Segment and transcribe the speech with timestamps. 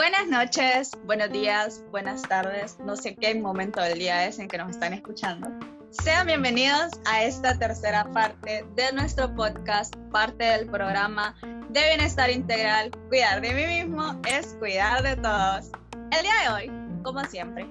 [0.00, 2.78] Buenas noches, buenos días, buenas tardes.
[2.78, 5.50] No sé qué momento del día es en que nos están escuchando.
[5.90, 11.34] Sean bienvenidos a esta tercera parte de nuestro podcast, parte del programa
[11.68, 12.90] de bienestar integral.
[13.10, 15.70] Cuidar de mí mismo es cuidar de todos.
[15.92, 17.68] El día de hoy, como siempre,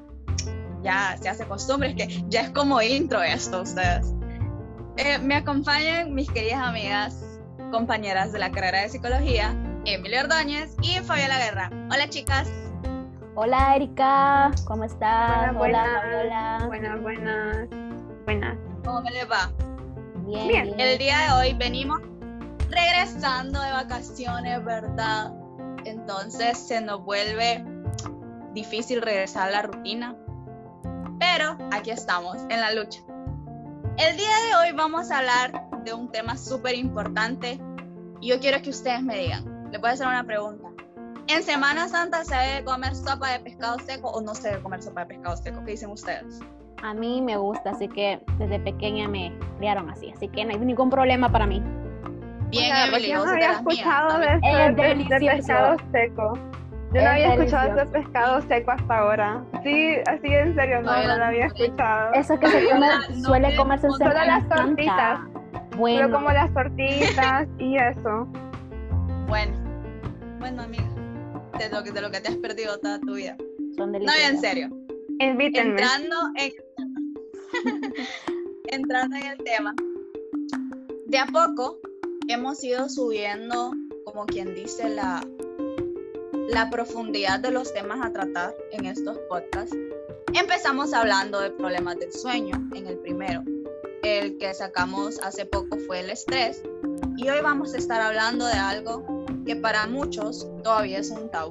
[0.84, 4.14] ya se hace costumbre, es que ya es como intro esto ustedes.
[4.98, 7.40] Eh, me acompañan mis queridas amigas,
[7.72, 9.56] compañeras de la carrera de psicología,
[9.86, 11.70] Emilio Ordóñez y Fabiola Guerra.
[11.92, 12.50] Hola chicas.
[13.36, 15.56] Hola Erika, ¿cómo estás?
[15.56, 16.64] Buenas, Hola Fabiola.
[16.68, 17.70] Buenas, buenas,
[18.26, 18.58] buenas.
[18.84, 19.52] ¿Cómo me les va?
[20.26, 20.80] Bien, bien.
[20.80, 22.02] El día de hoy venimos
[22.70, 25.34] regresando de vacaciones, ¿verdad?
[25.86, 27.64] Entonces se nos vuelve
[28.54, 30.16] difícil regresar a la rutina.
[31.20, 33.02] Pero aquí estamos, en la lucha.
[33.98, 37.60] El día de hoy vamos a hablar de un tema súper importante
[38.22, 40.68] y yo quiero que ustedes me digan, le voy a hacer una pregunta.
[41.28, 44.82] ¿En Semana Santa se debe comer sopa de pescado seco o no se debe comer
[44.82, 45.64] sopa de pescado seco?
[45.64, 46.40] ¿Qué dicen ustedes?
[46.82, 50.60] A mí me gusta, así que desde pequeña me criaron así, así que no hay
[50.60, 51.62] ningún problema para mí.
[52.50, 56.34] Bien, Emily, yo no había escuchado de, de, pescado seco.
[56.94, 59.44] Yo no había escuchado de pescado seco hasta ahora.
[59.62, 62.14] Sí, así en serio, no, no, lo había escuchado.
[62.14, 62.88] Eso que se come,
[63.24, 65.20] suele comerse en Solo las tortitas.
[65.78, 66.08] Bueno.
[66.08, 68.28] Solo como las tortitas y eso.
[69.28, 69.54] Bueno,
[70.40, 70.90] bueno, amiga,
[71.58, 73.38] de lo que, de lo que te has perdido toda tu vida.
[73.76, 74.70] Son no, en serio.
[75.20, 75.72] Invítenme.
[75.72, 76.54] Entrando en,
[78.68, 79.76] entrando en el tema,
[81.06, 81.80] de a poco
[82.30, 83.74] hemos ido subiendo,
[84.06, 85.26] como quien dice, la,
[86.50, 89.76] la profundidad de los temas a tratar en estos podcasts.
[90.34, 93.44] Empezamos hablando de problemas del sueño en el primero.
[94.04, 96.64] El que sacamos hace poco fue el estrés.
[97.18, 99.19] Y hoy vamos a estar hablando de algo
[99.50, 101.50] que para muchos todavía es un tabú.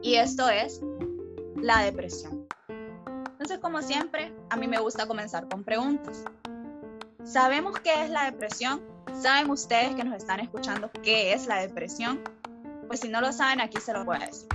[0.00, 0.80] Y esto es
[1.56, 2.48] la depresión.
[3.32, 6.24] Entonces, como siempre, a mí me gusta comenzar con preguntas.
[7.24, 8.80] ¿Sabemos qué es la depresión?
[9.20, 12.22] ¿Saben ustedes que nos están escuchando qué es la depresión?
[12.86, 14.48] Pues si no lo saben, aquí se lo voy a decir.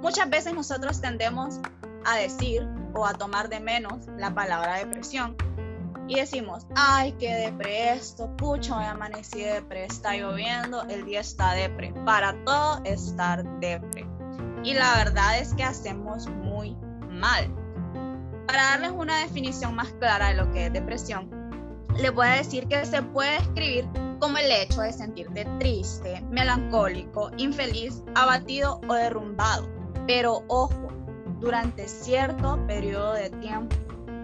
[0.00, 1.60] Muchas veces nosotros tendemos
[2.06, 5.36] a decir o a tomar de menos la palabra depresión
[6.10, 11.52] y decimos, ay, qué depre esto, pucho, hoy amanecí depre, está lloviendo, el día está
[11.52, 11.94] depre.
[12.04, 14.04] Para todo estar depre.
[14.64, 16.76] Y la verdad es que hacemos muy
[17.08, 17.48] mal.
[18.48, 21.30] Para darles una definición más clara de lo que es depresión,
[21.96, 23.88] les voy a decir que se puede escribir
[24.18, 29.68] como el hecho de sentirte triste, melancólico, infeliz, abatido o derrumbado.
[30.08, 30.88] Pero ojo,
[31.38, 33.76] durante cierto periodo de tiempo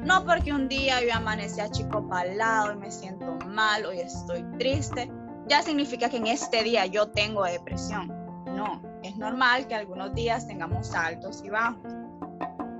[0.07, 4.45] no porque un día yo amanecí a chico palado y me siento mal o estoy
[4.57, 5.11] triste,
[5.49, 8.07] ya significa que en este día yo tengo depresión.
[8.47, 11.93] No, es normal que algunos días tengamos altos y bajos.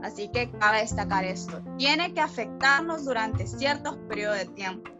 [0.05, 1.61] Así que cabe destacar esto.
[1.77, 4.93] Tiene que afectarnos durante ciertos periodos de tiempo.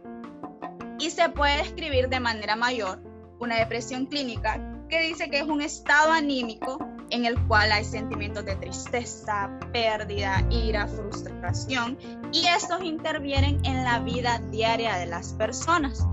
[0.99, 3.01] Y se puede describir de manera mayor
[3.39, 6.77] una depresión clínica que dice que es un estado anímico
[7.09, 11.97] en el cual hay sentimientos de tristeza, pérdida, ira, frustración
[12.31, 16.05] y estos intervienen en la vida diaria de las personas.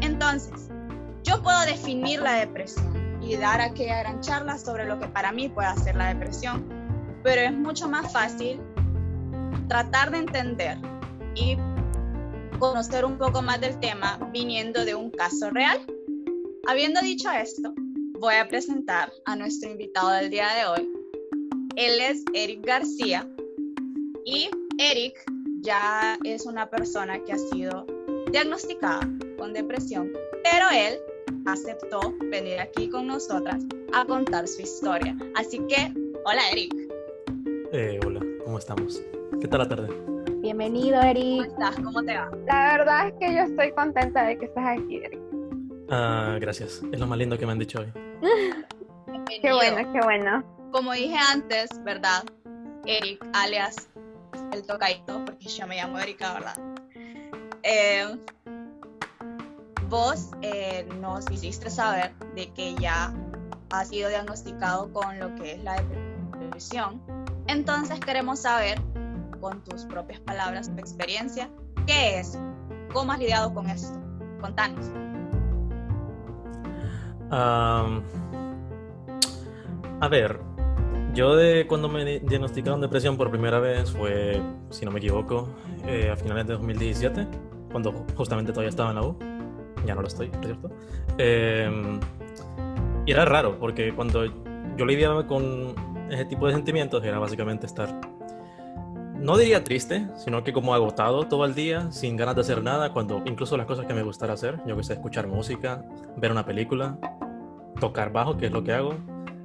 [0.00, 0.68] Entonces,
[1.24, 5.48] yo puedo definir la depresión y dar aquella gran charla sobre lo que para mí
[5.48, 6.66] puede ser la depresión,
[7.22, 8.60] pero es mucho más fácil
[9.68, 10.78] tratar de entender
[11.34, 11.58] y
[12.58, 15.78] conocer un poco más del tema viniendo de un caso real.
[16.66, 17.74] Habiendo dicho esto,
[18.20, 20.88] voy a presentar a nuestro invitado del día de hoy.
[21.76, 23.28] Él es Eric García
[24.24, 25.14] y Eric
[25.60, 27.86] ya es una persona que ha sido
[28.32, 29.08] diagnosticada
[29.38, 30.10] con depresión,
[30.42, 30.98] pero él
[31.46, 33.64] aceptó venir aquí con nosotras
[33.94, 35.16] a contar su historia.
[35.36, 35.92] Así que,
[36.24, 36.74] hola Eric.
[37.72, 39.00] Eh, hola, ¿cómo estamos?
[39.40, 39.88] ¿Qué tal la tarde?
[40.40, 41.48] Bienvenido Eric.
[41.54, 41.76] ¿Cómo estás?
[41.76, 42.30] ¿Cómo te va?
[42.46, 45.27] La verdad es que yo estoy contenta de que estés aquí, Eric.
[45.90, 46.82] Ah, gracias.
[46.92, 47.92] Es lo más lindo que me han dicho hoy.
[49.40, 50.44] Qué bueno, qué bueno.
[50.72, 52.24] Como dije antes, ¿verdad?
[52.84, 53.88] Eric, alias
[54.52, 56.56] el tocadito, porque yo me llamo Erika, ¿verdad?
[57.62, 58.18] Eh,
[59.88, 63.12] vos eh, nos hiciste saber de que ya
[63.70, 65.82] has sido diagnosticado con lo que es la
[66.40, 67.00] depresión.
[67.46, 68.80] Entonces queremos saber,
[69.40, 71.48] con tus propias palabras, tu experiencia,
[71.86, 72.38] ¿qué es?
[72.92, 73.98] ¿Cómo has lidiado con esto?
[74.40, 74.90] Contanos
[77.30, 77.88] a
[80.10, 80.40] ver,
[81.14, 84.40] yo de cuando me diagnosticaron depresión por primera vez fue,
[84.70, 85.48] si no me equivoco,
[85.86, 87.26] eh, a finales de 2017,
[87.72, 89.18] cuando justamente todavía estaba en la U.
[89.86, 90.70] Ya no lo estoy, ¿cierto?
[91.18, 91.98] Em,
[93.06, 94.24] y era raro, porque cuando
[94.76, 95.74] yo lidiaba con
[96.10, 97.88] ese tipo de sentimientos, era básicamente estar,
[99.16, 102.92] no diría triste, sino que como agotado todo el día, sin ganas de hacer nada,
[102.92, 105.84] cuando incluso las cosas que me gustara hacer, yo que sé, escuchar música,
[106.16, 106.98] ver una película,
[107.78, 108.94] tocar bajo, que es lo que hago,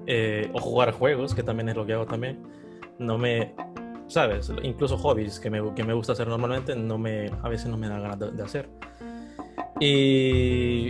[0.06, 2.44] eh, o jugar juegos, que también es lo que hago también,
[3.00, 3.54] no me,
[4.08, 7.78] sabes, incluso hobbies que me, que me gusta hacer normalmente, no me, a veces no
[7.78, 8.70] me da ganas de, hacer.
[9.80, 10.90] Y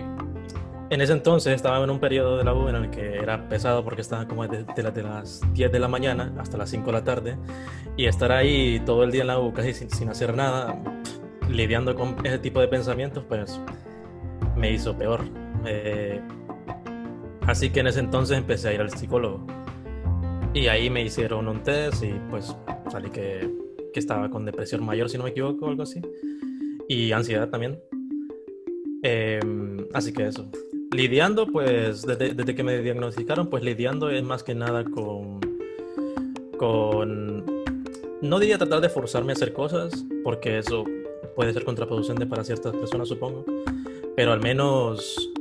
[0.89, 3.83] en ese entonces estaba en un periodo de la U en el que era pesado
[3.83, 7.03] porque estaba como desde de, las 10 de la mañana hasta las 5 de la
[7.03, 7.37] tarde
[7.97, 10.77] y estar ahí todo el día en la U casi sin, hacer nada,
[11.49, 13.59] lidiando con ese tipo de pensamientos, pues
[14.55, 15.21] me hizo peor.
[15.65, 16.21] Eh,
[17.47, 19.45] así que en ese entonces empecé a ir al psicólogo.
[20.53, 22.55] Y ahí me hicieron un test y pues
[22.91, 23.49] salí que,
[23.91, 26.01] que estaba con depresión mayor, si no me equivoco, o algo así.
[26.87, 27.79] Y ansiedad también.
[29.01, 30.49] Em, así que eso.
[30.91, 35.39] Lidiando, pues, desde, desde, que me diagnosticaron, pues lidiando es más que nada con,
[36.57, 37.45] con...
[38.21, 40.85] No diría tratar de forzarme a hacer cosas, porque eso
[41.35, 43.43] puede ser contraproducente para ciertas personas, supongo.
[44.15, 45.32] Pero al menos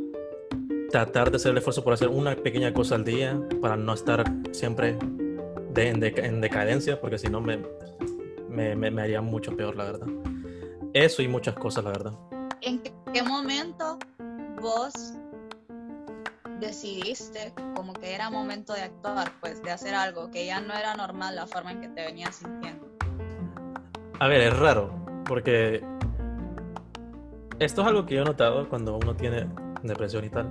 [0.93, 4.25] tratar de hacer el esfuerzo por hacer una pequeña cosa al día para no estar
[4.53, 4.99] siempre
[5.71, 7.65] de, en, decadencia, porque si no me,
[8.49, 10.07] me, me, haría mucho peor, la verdad.
[10.93, 12.13] Eso y muchas cosas, la verdad.
[12.61, 13.99] ¿En qué momento
[14.61, 15.15] vos
[16.61, 20.95] decidiste como que era momento de actuar, pues de hacer algo, que ya no era
[20.95, 22.87] normal la forma en que te venías sintiendo?
[24.21, 24.95] A ver, es raro,
[25.25, 25.83] porque
[27.61, 29.49] esto es algo que yo he notado cuando uno tiene
[29.83, 30.49] depresión y tal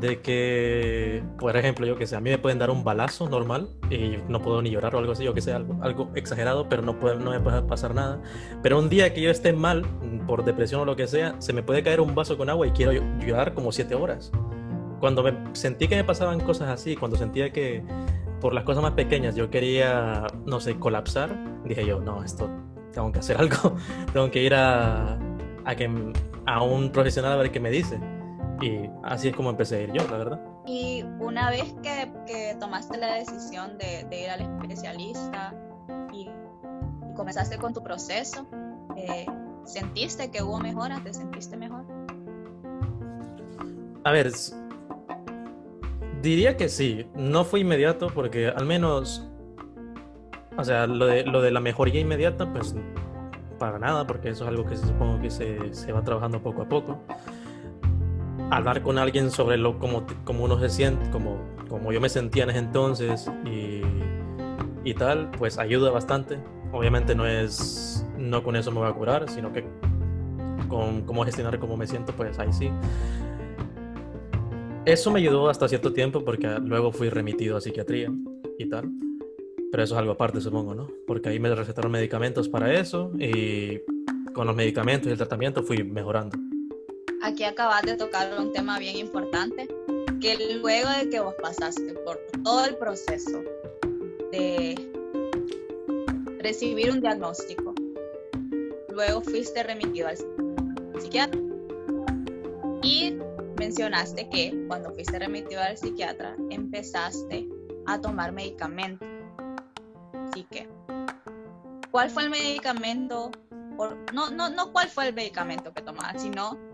[0.00, 3.68] de que, por ejemplo, yo que sé, a mí me pueden dar un balazo normal
[3.90, 6.82] y no puedo ni llorar o algo así, yo que sé, algo, algo exagerado, pero
[6.82, 8.20] no, puede, no me puede pasar nada.
[8.62, 9.86] Pero un día que yo esté mal,
[10.26, 12.70] por depresión o lo que sea, se me puede caer un vaso con agua y
[12.70, 14.32] quiero llorar como siete horas.
[15.00, 17.82] Cuando me sentí que me pasaban cosas así, cuando sentía que
[18.40, 22.50] por las cosas más pequeñas yo quería, no sé, colapsar, dije yo, no, esto
[22.92, 23.76] tengo que hacer algo,
[24.12, 25.18] tengo que ir a,
[25.64, 25.90] a, que,
[26.46, 27.98] a un profesional a ver qué me dice.
[28.60, 30.40] Y así es como empecé a ir yo, la verdad.
[30.66, 35.54] Y una vez que, que tomaste la decisión de, de, ir al especialista
[36.12, 36.28] y,
[37.14, 38.46] comenzaste con tu proceso,
[38.96, 39.26] eh,
[39.64, 41.02] ¿sentiste que hubo mejoras?
[41.04, 41.84] ¿Te sentiste mejor?
[44.04, 44.32] A ver,
[46.22, 47.06] diría que sí.
[47.14, 49.28] No fue inmediato porque al menos,
[50.56, 52.74] o sea, lo de, lo de la mejoría inmediata, pues
[53.58, 56.68] para nada, porque eso es algo que supongo que se, se va trabajando poco a
[56.68, 57.00] poco
[58.50, 61.38] hablar con alguien sobre lo como, como uno se siente, como,
[61.68, 63.82] como yo me sentía en ese entonces y,
[64.84, 66.38] y tal, pues ayuda bastante.
[66.72, 69.64] Obviamente no es, no con eso me va a curar, sino que
[70.68, 72.70] con cómo gestionar cómo me siento, pues ahí sí.
[74.84, 78.12] Eso me ayudó hasta cierto tiempo porque luego fui remitido a psiquiatría
[78.58, 78.90] y tal.
[79.70, 80.88] Pero eso es algo aparte, supongo, ¿no?
[81.06, 83.80] Porque ahí me recetaron medicamentos para eso y
[84.32, 86.36] con los medicamentos y el tratamiento fui mejorando
[87.24, 89.66] aquí acabas de tocar un tema bien importante,
[90.20, 93.42] que luego de que vos pasaste por todo el proceso
[94.30, 94.74] de
[96.40, 97.74] recibir un diagnóstico,
[98.90, 100.18] luego fuiste remitido al
[101.00, 101.40] psiquiatra
[102.82, 103.16] y
[103.58, 107.48] mencionaste que cuando fuiste remitido al psiquiatra empezaste
[107.86, 109.06] a tomar medicamento.
[110.12, 110.68] Así que,
[111.90, 113.30] ¿cuál fue el medicamento?
[114.12, 116.73] no, no, no cuál fue el medicamento que tomabas, sino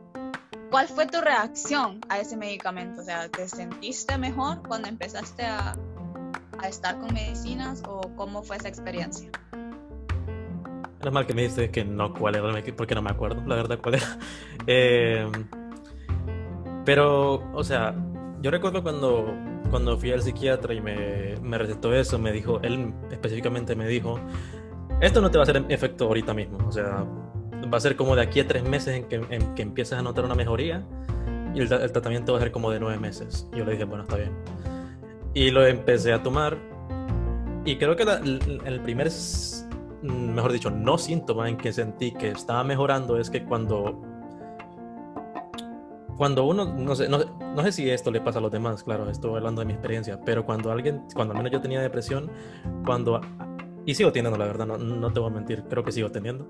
[0.71, 3.01] ¿Cuál fue tu reacción a ese medicamento?
[3.01, 5.77] O sea, ¿te sentiste mejor cuando empezaste a,
[6.59, 9.31] a estar con medicinas o cómo fue esa experiencia?
[11.03, 13.79] Es mal que me dices que no cuál era porque no me acuerdo, la verdad,
[13.83, 14.19] cuál era.
[14.67, 15.27] Eh,
[16.85, 17.95] pero, o sea,
[18.43, 19.35] yo recuerdo cuando,
[19.71, 24.21] cuando fui al psiquiatra y me, me recetó eso, me dijo, él específicamente me dijo,
[25.01, 27.07] esto no te va a hacer efecto ahorita mismo, o sea,
[27.73, 30.03] va a ser como de aquí a tres meses en que, en que empiezas a
[30.03, 30.85] notar una mejoría
[31.55, 33.49] y el, tratamiento va a ser como de nueve meses.
[33.53, 34.33] yo le dije, bueno, está bien.
[35.35, 36.57] Y lo empecé a tomar
[37.65, 39.11] y creo que el, primer,
[40.03, 44.03] mejor dicho, no síntoma en que sentí que estaba mejorando es que cuando
[46.17, 47.19] cuando uno, no sé, no,
[47.55, 50.21] no, sé si esto le pasa a los demás, claro, estoy hablando de mi experiencia,
[50.23, 52.31] pero cuando alguien, cuando al menos yo tenía depresión,
[52.85, 53.23] cuando,
[53.87, 56.47] y sigo teniendo, la verdad, no, no te voy a mentir, creo que sigo teniendo,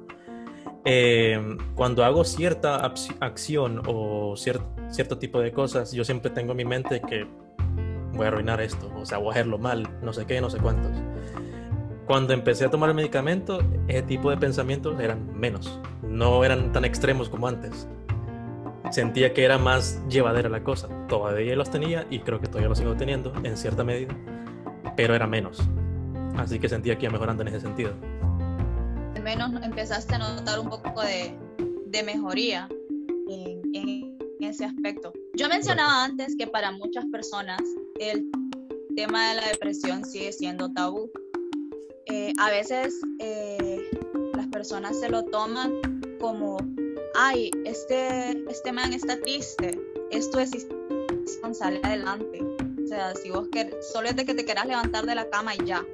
[0.84, 2.76] eh, cuando hago cierta
[3.20, 7.26] acción o cierto tipo de cosas, yo siempre tengo en mi mente que
[8.14, 10.58] voy a arruinar esto, o sea, voy a hacerlo mal, no sé qué, no sé
[10.58, 10.92] cuántos.
[12.06, 16.84] Cuando empecé a tomar el medicamento, ese tipo de pensamientos eran menos, no eran tan
[16.84, 17.88] extremos como antes.
[18.90, 20.88] Sentía que era más llevadera la cosa.
[21.06, 24.16] Todavía los tenía y creo que todavía los sigo teniendo en cierta medida,
[24.96, 25.62] pero era menos.
[26.36, 27.92] Así que sentía que iba mejorando en ese sentido.
[29.22, 31.36] Menos empezaste a notar un poco de,
[31.86, 32.68] de mejoría
[33.28, 35.12] en, en, ese aspecto.
[35.34, 37.60] Yo mencionaba antes que para muchas personas
[38.00, 38.30] el
[38.96, 41.10] tema de la depresión sigue siendo tabú.
[42.06, 43.90] Eh, a veces eh,
[44.34, 45.72] las personas se lo toman
[46.18, 46.56] como,
[47.14, 49.78] ay, este, este man está triste,
[50.10, 50.66] esto es
[51.52, 52.40] sale adelante.
[52.82, 55.54] O sea, si vos querés, solo es de que te quieras levantar de la cama
[55.54, 55.84] y ya.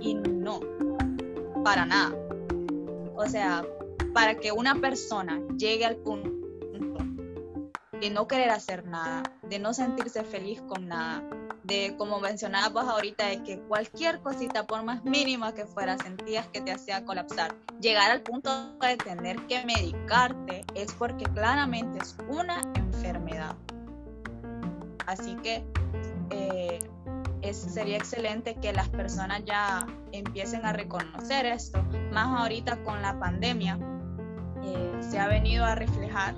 [0.00, 0.60] Y no,
[1.64, 2.25] para nada.
[3.28, 3.64] Sea,
[4.14, 6.36] para que una persona llegue al punto
[8.00, 11.22] de no querer hacer nada, de no sentirse feliz con nada,
[11.64, 16.60] de como mencionabas ahorita, de que cualquier cosita, por más mínima que fuera, sentías que
[16.60, 17.54] te hacía colapsar.
[17.80, 23.56] Llegar al punto de tener que medicarte es porque claramente es una enfermedad.
[25.06, 25.64] Así que
[26.30, 26.78] eh,
[27.52, 33.78] sería excelente que las personas ya empiecen a reconocer esto, más ahorita con la pandemia.
[34.62, 36.34] Eh, se ha venido a reflejar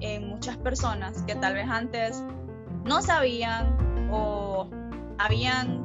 [0.00, 2.22] en muchas personas que tal vez antes
[2.84, 4.68] no sabían o
[5.18, 5.84] habían,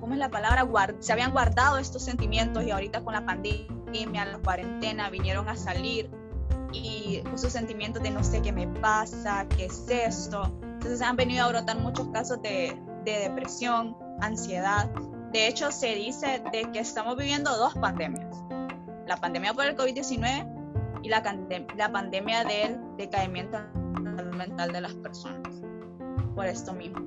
[0.00, 0.66] ¿cómo es la palabra?
[1.00, 6.10] se habían guardado estos sentimientos y ahorita con la pandemia, la cuarentena, vinieron a salir
[6.72, 10.52] y esos sentimientos de no sé qué me pasa, qué es esto.
[10.80, 14.88] Entonces han venido a brotar muchos casos de, de depresión, ansiedad.
[15.30, 18.34] De hecho, se dice de que estamos viviendo dos pandemias.
[19.06, 21.22] La pandemia por el COVID-19 y la,
[21.76, 23.58] la pandemia del decaimiento
[24.38, 25.52] mental de las personas.
[26.34, 27.00] Por esto mismo.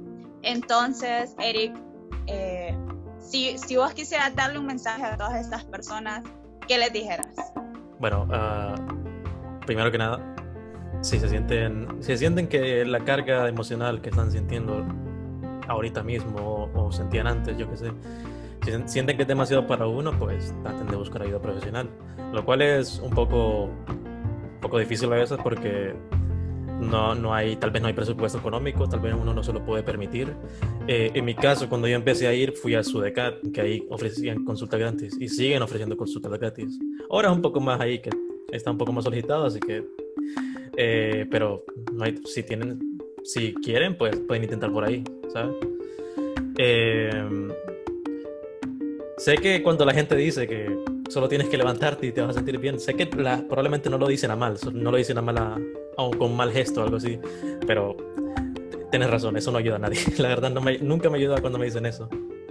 [0.44, 1.76] Entonces, Eric,
[2.28, 2.78] eh,
[3.18, 6.22] si, si, vos quisieras darle un mensaje a todas estas personas,
[6.68, 7.34] ¿qué les dijeras?
[8.00, 10.33] Bueno, uh, primero que nada,
[11.04, 14.86] si se sienten, si sienten que la carga emocional que están sintiendo
[15.68, 17.92] ahorita mismo o, sentían antes, yo qué sé,
[18.64, 21.90] si sienten que es demasiado para uno, pues traten de buscar ayuda profesional,
[22.32, 25.94] lo cual es un poco, un poco difícil a veces porque
[26.80, 29.64] no, no hay, tal vez no hay presupuesto económico, tal vez uno no se lo
[29.66, 30.34] puede permitir.
[30.88, 34.46] Eh, en mi caso, cuando yo empecé a ir, fui a Sudecat, que ahí ofrecían
[34.46, 36.80] consulta gratis y siguen ofreciendo consultas gratis.
[37.10, 38.10] Ahora es un poco más ahí que
[38.52, 39.86] está un poco más solicitado, así que,
[40.78, 41.64] eh, pero
[41.94, 42.80] no hay, si tienen,
[43.24, 45.56] si quieren, pues pueden intentar por ahí, ¿sabes?
[46.58, 47.50] Eh,
[49.18, 50.76] sé que cuando la gente dice que
[51.10, 54.08] solo tienes que levantarte y te vas a sentir bien, sé que probablemente no lo
[54.08, 55.64] dicen a mal, no lo dicen a mal
[55.98, 57.20] o con mal gesto o algo así,
[57.66, 57.96] pero
[58.94, 60.00] tienes razón, eso no ayuda a nadie.
[60.18, 62.10] La verdad, no me, nunca me ayuda cuando me dicen eso.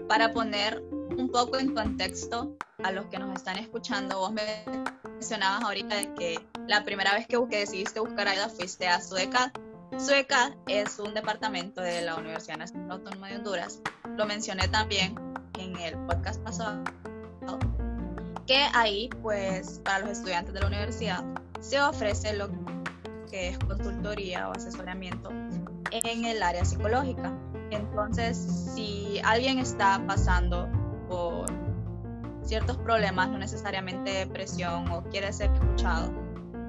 [0.08, 0.82] Para poner
[1.22, 4.42] un poco en contexto a los que nos están escuchando, vos me
[5.04, 9.52] mencionabas ahorita de que la primera vez que, decidiste buscar ayuda fuiste a Sueca.
[9.98, 13.80] Sueca es un departamento de la Universidad Nacional Autónoma de Honduras.
[14.16, 15.14] Lo mencioné también
[15.58, 16.82] en el podcast pasado.
[18.46, 21.24] Que ahí, pues, para los estudiantes de la universidad
[21.60, 22.48] se ofrece lo
[23.30, 25.30] que es consultoría o asesoramiento
[25.92, 27.32] en el área psicológica.
[27.70, 28.36] Entonces,
[28.74, 30.68] si alguien está pasando
[32.42, 36.12] ciertos problemas, no necesariamente depresión o quiere ser escuchado,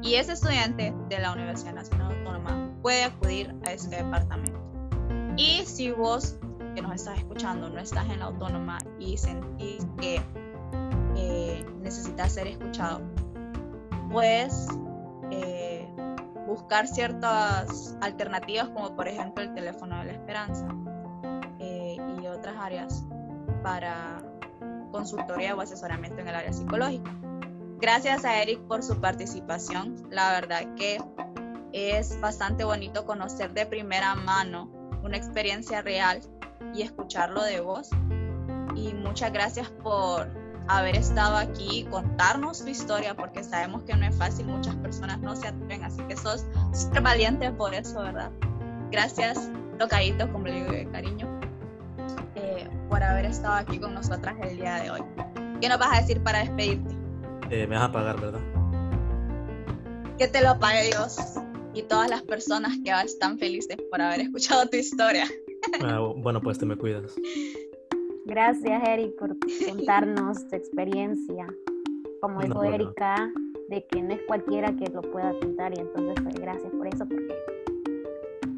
[0.01, 4.59] y ese estudiante de la Universidad Nacional Autónoma puede acudir a este departamento.
[5.37, 6.37] Y si vos
[6.75, 10.21] que nos estás escuchando no estás en la autónoma y sentís que
[11.15, 13.01] eh, necesitas ser escuchado,
[14.11, 14.67] pues
[15.31, 15.87] eh,
[16.47, 20.67] buscar ciertas alternativas como por ejemplo el teléfono de la esperanza
[21.59, 23.05] eh, y otras áreas
[23.61, 24.21] para
[24.93, 27.11] consultoría o asesoramiento en el área psicológica.
[27.81, 30.07] Gracias a Eric por su participación.
[30.09, 31.01] La verdad que
[31.73, 34.71] es bastante bonito conocer de primera mano
[35.03, 36.21] una experiencia real
[36.73, 37.89] y escucharlo de vos.
[38.75, 40.29] Y muchas gracias por
[40.67, 45.19] haber estado aquí y contarnos tu historia, porque sabemos que no es fácil, muchas personas
[45.19, 48.31] no se atreven, así que sos súper valiente por eso, ¿verdad?
[48.89, 51.42] Gracias, tocadito, como le digo de cariño
[52.89, 55.01] por haber estado aquí con nosotras el día de hoy.
[55.61, 56.95] ¿Qué nos vas a decir para despedirte?
[57.49, 58.41] Eh, me vas a pagar, ¿verdad?
[60.17, 61.17] Que te lo pague Dios
[61.73, 65.25] y todas las personas que están felices por haber escuchado tu historia.
[65.81, 67.15] Ah, bueno, pues te me cuidas.
[68.25, 69.37] Gracias, Eric, por
[69.69, 71.47] contarnos tu experiencia.
[72.21, 73.31] Como dijo Erika,
[73.69, 77.05] de que no es cualquiera que lo pueda contar y entonces pues, gracias por eso,
[77.07, 77.33] porque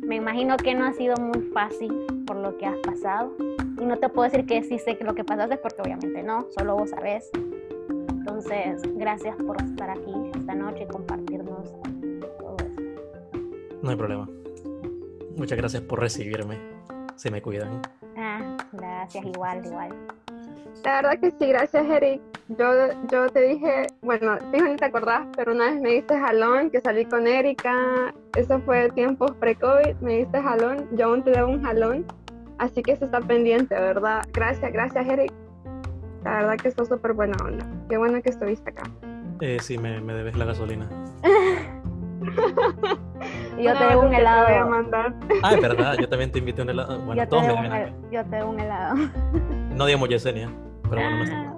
[0.02, 1.94] me imagino que no ha sido muy fácil
[2.26, 3.36] por lo que has pasado
[3.80, 6.76] y no te puedo decir que sí sé lo que pasaste porque obviamente no, solo
[6.76, 7.30] vos sabés.
[7.90, 11.74] Entonces, gracias por estar aquí esta noche y compartirnos
[12.40, 12.82] todo eso.
[13.82, 14.30] No hay problema.
[15.38, 16.58] Muchas gracias por recibirme.
[17.16, 17.82] Se me cuidan.
[18.18, 19.90] Ah, Gracias, igual, igual.
[20.84, 22.22] La verdad que sí, gracias Eric.
[22.48, 22.68] Yo,
[23.12, 26.80] yo te dije, bueno, fijo ni te acordás, pero una vez me diste jalón, que
[26.80, 31.64] salí con Erika, eso fue tiempos pre-COVID, me diste jalón, yo aún te debo un
[31.64, 32.06] jalón,
[32.58, 34.24] así que eso está pendiente, ¿verdad?
[34.34, 35.32] Gracias, gracias Eric.
[36.24, 37.66] La verdad que está súper buena onda.
[37.88, 38.84] Qué bueno que estuviste acá.
[39.42, 40.90] Eh, sí, me, me debes la gasolina.
[43.60, 44.48] yo te debo un helado.
[44.48, 45.14] Te voy a mandar.
[45.44, 47.00] Ah, es verdad, yo también te invité a un helado.
[47.00, 47.96] Bueno, yo, todos te me deben.
[48.12, 48.96] yo te debo un helado.
[49.76, 50.50] No digamos Yesenia,
[50.84, 51.56] pero bueno, no está.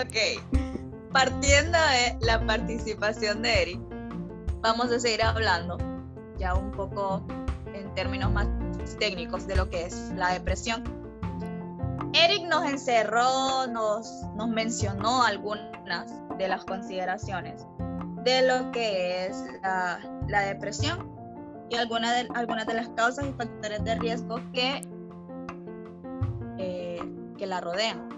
[0.00, 0.16] Ok,
[1.12, 3.80] partiendo de la participación de Eric,
[4.60, 5.78] vamos a seguir hablando
[6.38, 7.24] ya un poco
[7.74, 8.48] en términos más
[8.98, 10.84] técnicos de lo que es la depresión.
[12.12, 17.66] Eric nos encerró, nos, nos mencionó algunas de las consideraciones
[18.24, 19.98] de lo que es la,
[20.28, 21.14] la depresión
[21.68, 24.86] y algunas de, algunas de las causas y factores de riesgo que,
[26.58, 27.02] eh,
[27.36, 28.08] que la rodean.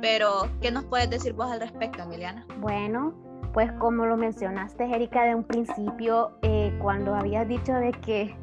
[0.00, 2.46] Pero, ¿qué nos puedes decir vos al respecto, Emiliana?
[2.58, 3.14] Bueno,
[3.52, 8.36] pues como lo mencionaste, Erika, de un principio, eh, cuando habías dicho de que,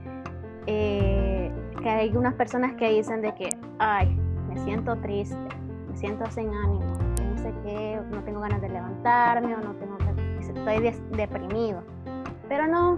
[0.68, 1.41] eh,
[1.82, 4.16] que hay unas personas que dicen de que, ay,
[4.48, 5.38] me siento triste,
[5.90, 6.94] me siento sin ánimo,
[7.30, 9.92] no sé qué, no tengo ganas de levantarme o no tengo
[10.62, 11.82] estoy deprimido.
[12.48, 12.98] Pero no,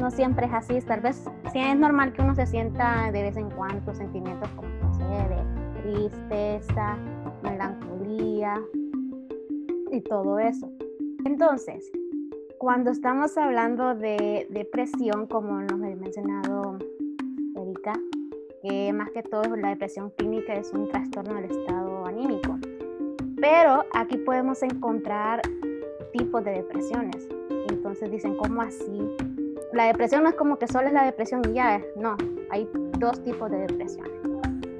[0.00, 0.80] no siempre es así.
[0.80, 4.68] Tal vez sí es normal que uno se sienta de vez en cuando sentimientos como,
[4.82, 6.96] no sé, de tristeza,
[7.42, 8.60] melancolía
[9.90, 10.70] y todo eso.
[11.24, 11.90] Entonces,
[12.58, 16.78] cuando estamos hablando de depresión, como nos ha mencionado
[18.62, 22.58] que más que todo la depresión clínica es un trastorno del estado anímico.
[23.40, 25.40] Pero aquí podemos encontrar
[26.12, 27.28] tipos de depresiones.
[27.68, 29.16] Entonces dicen, ¿cómo así?
[29.72, 32.16] La depresión no es como que solo es la depresión y ya, no,
[32.50, 34.12] hay dos tipos de depresiones.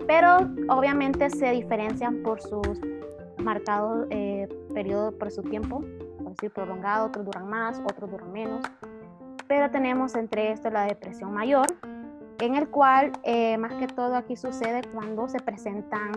[0.06, 2.80] Pero obviamente se diferencian por sus
[3.38, 5.82] marcados eh, periodos, por su tiempo,
[6.18, 8.64] por decir prolongado, otros duran más, otros duran menos.
[9.46, 11.66] Pero tenemos entre esto la depresión mayor,
[12.40, 16.12] en el cual eh, más que todo aquí sucede cuando se presentan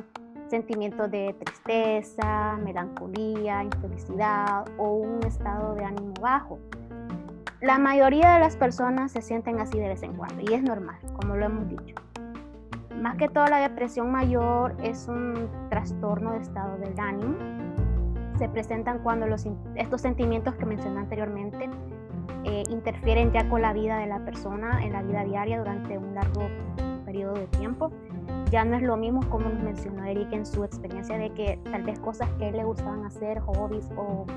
[0.48, 6.60] sentimientos de tristeza, melancolía, infelicidad o un estado de ánimo bajo.
[7.62, 10.98] La mayoría de las personas se sienten así de vez en cuando y es normal,
[11.20, 11.96] como lo hemos dicho.
[13.02, 17.36] Más que todo la depresión mayor es un trastorno de estado del ánimo.
[18.38, 21.70] Se presentan cuando los, estos sentimientos que mencioné anteriormente
[22.44, 26.14] eh, interfieren ya con la vida de la persona en la vida diaria durante un
[26.16, 26.48] largo
[27.06, 27.92] periodo de tiempo
[28.54, 31.82] ya no es lo mismo como nos mencionó Eric en su experiencia de que tal
[31.82, 34.28] vez cosas que le gustaban hacer, hobbies o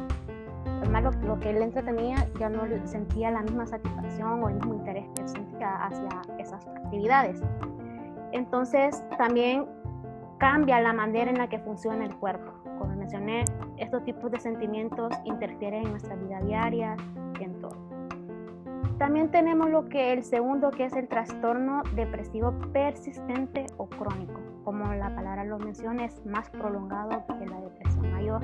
[0.91, 4.75] más lo, lo, que él entretenía, ya no sentía la misma satisfacción o el mismo
[4.75, 7.43] interés que sentía hacia esas actividades.
[8.33, 9.67] Entonces también
[10.39, 12.53] cambia la manera en la que funciona el cuerpo.
[12.79, 13.45] Como mencioné,
[13.77, 16.97] estos tipos de sentimientos interfieren en nuestra vida diaria
[17.45, 17.77] en todo.
[18.99, 24.41] También tenemos lo que el segundo, que es el trastorno depresivo persistente o crónico.
[24.65, 28.43] Como la palabra lo menciona, es más prolongado que la depresión mayor.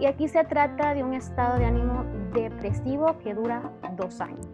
[0.00, 3.62] Y aquí se trata de un estado de ánimo depresivo que dura
[3.96, 4.48] dos años.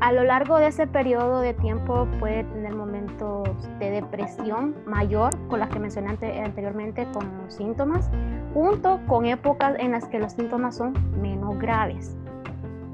[0.00, 5.58] A lo largo de ese periodo de tiempo puede tener momentos de depresión mayor, con
[5.58, 6.10] las que mencioné
[6.44, 8.10] anteriormente, con síntomas,
[8.52, 12.14] junto con épocas en las que los síntomas son menos graves.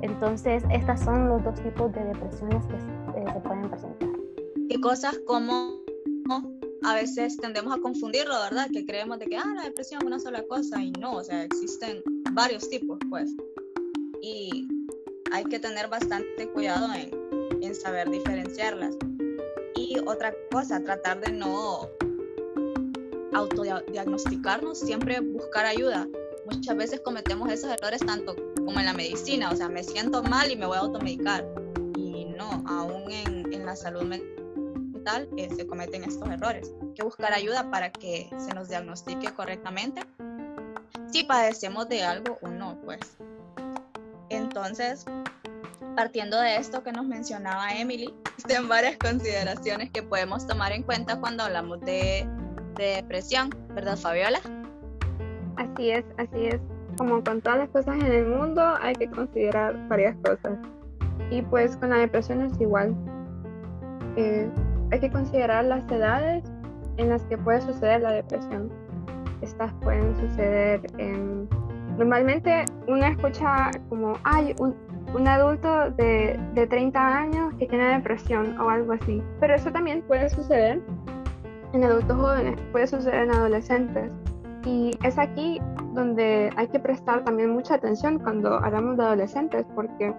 [0.02, 4.08] Entonces, estas son los dos tipos de depresiones que eh, se pueden presentar.
[4.68, 5.80] ¿Qué cosas como
[6.82, 8.68] a veces tendemos a confundirlo, ¿verdad?
[8.72, 11.44] Que creemos de que, ah, la depresión es una sola cosa y no, o sea,
[11.44, 13.30] existen varios tipos, pues.
[14.20, 14.66] Y
[15.32, 18.96] hay que tener bastante cuidado en, en saber diferenciarlas.
[19.76, 21.88] Y otra cosa, tratar de no
[23.34, 26.08] autodiagnosticarnos, siempre buscar ayuda.
[26.50, 30.50] Muchas veces cometemos esos errores tanto como en la medicina, o sea, me siento mal
[30.50, 31.46] y me voy a automedicar.
[31.96, 36.72] Y no, aún en, en la salud mental eh, se cometen estos errores.
[36.80, 40.02] Hay que buscar ayuda para que se nos diagnostique correctamente
[41.10, 43.00] si padecemos de algo o no, pues.
[44.30, 45.04] Entonces,
[45.94, 51.20] partiendo de esto que nos mencionaba Emily, existen varias consideraciones que podemos tomar en cuenta
[51.20, 52.26] cuando hablamos de,
[52.76, 54.40] de depresión, ¿verdad, Fabiola?
[55.56, 59.76] Así es, así es como con todas las cosas en el mundo, hay que considerar
[59.88, 60.58] varias cosas.
[61.30, 62.94] Y pues con la depresión es igual.
[64.16, 64.50] Eh,
[64.90, 66.44] hay que considerar las edades
[66.98, 68.70] en las que puede suceder la depresión.
[69.40, 71.48] Estas pueden suceder en...
[71.98, 74.74] Normalmente uno escucha como, hay un,
[75.14, 79.22] un adulto de, de 30 años que tiene depresión o algo así.
[79.40, 80.80] Pero eso también puede suceder
[81.72, 84.10] en adultos jóvenes, puede suceder en adolescentes.
[84.64, 85.60] Y es aquí
[85.92, 90.14] donde hay que prestar también mucha atención cuando hablamos de adolescentes, porque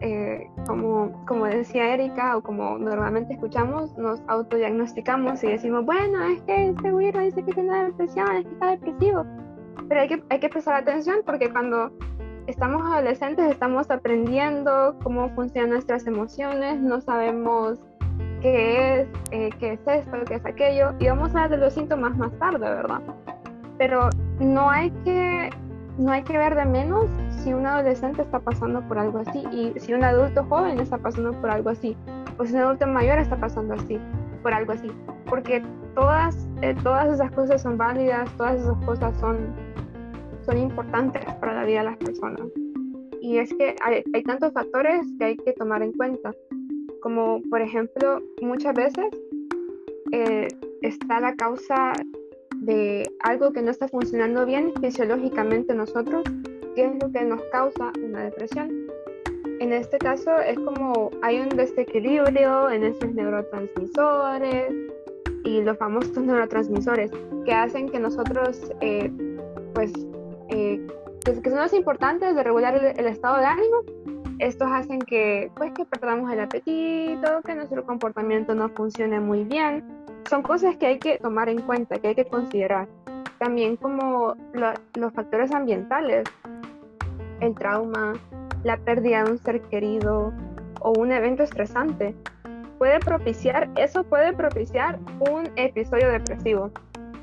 [0.00, 6.42] eh, como, como decía Erika, o como normalmente escuchamos, nos autodiagnosticamos y decimos, bueno, es
[6.42, 9.24] que este güiro dice que tiene depresión, es que está depresivo.
[9.88, 11.92] Pero hay que, hay que prestar atención porque cuando
[12.48, 17.78] estamos adolescentes estamos aprendiendo cómo funcionan nuestras emociones, no sabemos
[18.40, 21.74] qué es, eh, qué es esto, qué es aquello, y vamos a ver de los
[21.74, 23.02] síntomas más tarde, ¿verdad?
[23.82, 25.50] Pero no hay que
[25.98, 29.72] no hay que ver de menos si un adolescente está pasando por algo así y
[29.80, 31.96] si un adulto joven está pasando por algo así
[32.38, 33.98] o si un adulto mayor está pasando así
[34.40, 34.88] por algo así.
[35.28, 35.64] Porque
[35.96, 39.52] todas eh, todas esas cosas son válidas todas esas cosas son
[40.46, 42.46] son importantes para la vida de las personas.
[43.20, 46.30] Y es que hay, hay tantos factores que hay que tomar en cuenta
[47.02, 49.06] como por ejemplo muchas veces
[50.12, 50.46] eh,
[50.82, 51.94] está la causa
[52.64, 56.22] de algo que no está funcionando bien fisiológicamente nosotros,
[56.74, 58.70] que es lo que nos causa una depresión.
[59.58, 64.72] En este caso es como hay un desequilibrio en nuestros neurotransmisores
[65.44, 67.10] y los famosos neurotransmisores
[67.44, 69.10] que hacen que nosotros, eh,
[69.74, 69.92] pues,
[70.48, 70.86] eh,
[71.24, 73.76] que, son los importantes de regular el, el, estado de ánimo,
[74.38, 79.84] estos hacen que, pues, que perdamos el apetito, que nuestro comportamiento no funcione muy bien,
[80.32, 82.88] son cosas que hay que tomar en cuenta, que hay que considerar.
[83.38, 86.24] También como los factores ambientales,
[87.40, 88.14] el trauma,
[88.64, 90.32] la pérdida de un ser querido
[90.80, 92.14] o un evento estresante,
[92.78, 94.98] puede propiciar, eso puede propiciar
[95.30, 96.70] un episodio depresivo.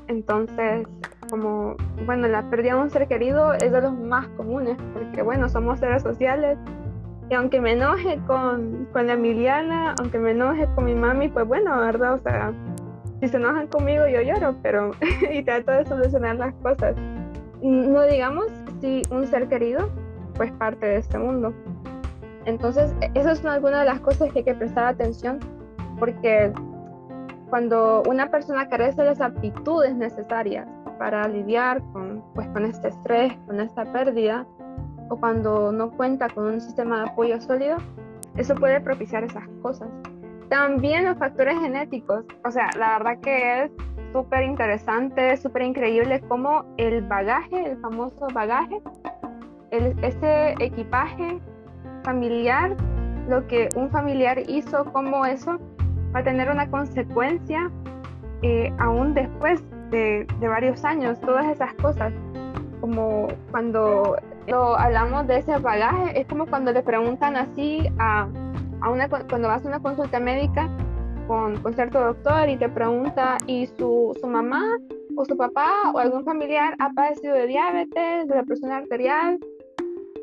[0.06, 0.86] Entonces,
[1.30, 1.74] como,
[2.06, 5.80] bueno, la pérdida de un ser querido es de los más comunes, porque bueno, somos
[5.80, 6.56] seres sociales
[7.28, 11.44] y aunque me enoje con, con la Emiliana, aunque me enoje con mi mami, pues
[11.46, 12.14] bueno, ¿verdad?
[12.14, 12.52] O sea,
[13.20, 14.92] si se enojan conmigo yo lloro, pero
[15.32, 16.96] y trato de solucionar las cosas.
[17.62, 18.46] No digamos
[18.80, 19.90] si un ser querido
[20.34, 21.52] pues parte de este mundo.
[22.46, 25.38] Entonces, esas son algunas de las cosas que hay que prestar atención
[25.98, 26.50] porque
[27.50, 30.66] cuando una persona carece de las aptitudes necesarias
[30.98, 34.46] para lidiar con, pues, con este estrés, con esta pérdida,
[35.10, 37.78] o cuando no cuenta con un sistema de apoyo sólido,
[38.36, 39.88] eso puede propiciar esas cosas.
[40.50, 43.70] También los factores genéticos, o sea, la verdad que es
[44.12, 48.82] súper interesante, súper increíble cómo el bagaje, el famoso bagaje,
[49.70, 51.40] el, ese equipaje
[52.02, 52.76] familiar,
[53.28, 55.56] lo que un familiar hizo, cómo eso
[56.12, 57.70] va a tener una consecuencia
[58.42, 62.12] eh, aún después de, de, varios años, todas esas cosas,
[62.80, 64.16] como cuando
[64.78, 68.26] hablamos de ese bagaje, es como cuando le preguntan así a
[68.88, 70.70] una, cuando vas a una consulta médica
[71.26, 74.78] con, con cierto doctor y te pregunta, ¿y su, su, mamá
[75.16, 79.38] o su papá o algún familiar ha padecido de diabetes, de la presión arterial?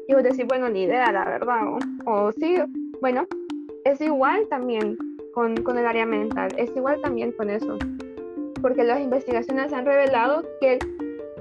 [0.08, 1.68] Y vos decís, bueno, ni idea, la verdad.
[2.06, 2.58] O, o sí,
[3.02, 3.28] bueno,
[3.84, 4.98] es igual también
[5.34, 7.78] con, con el área mental, es igual también con eso.
[8.62, 10.80] Porque las investigaciones han revelado que el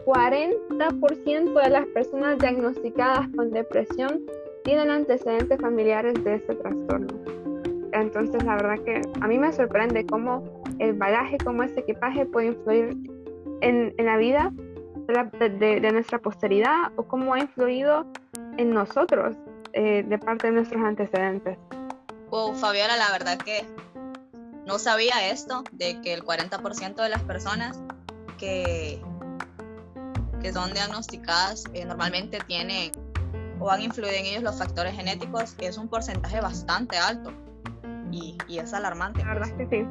[0.04, 4.22] 40% de las personas diagnosticadas con depresión
[4.66, 7.06] tienen antecedentes familiares de este trastorno.
[7.92, 10.42] Entonces, la verdad que a mí me sorprende cómo
[10.80, 12.96] el bagaje, cómo este equipaje puede influir
[13.60, 14.52] en, en la vida
[15.06, 18.06] de, de, nuestra posteridad o cómo ha influido
[18.56, 19.36] en nosotros
[19.72, 21.56] eh, de parte de nuestros antecedentes.
[22.30, 23.64] Wow, Fabiola, la verdad que
[24.66, 27.78] no sabía esto, de que el 40% de las personas
[28.36, 29.00] que,
[30.42, 32.90] que son diagnosticadas eh, normalmente tienen
[33.60, 37.32] o han influido en ellos los factores genéticos, es un porcentaje bastante alto
[38.10, 39.20] y, y es alarmante.
[39.24, 39.88] La verdad es que sí.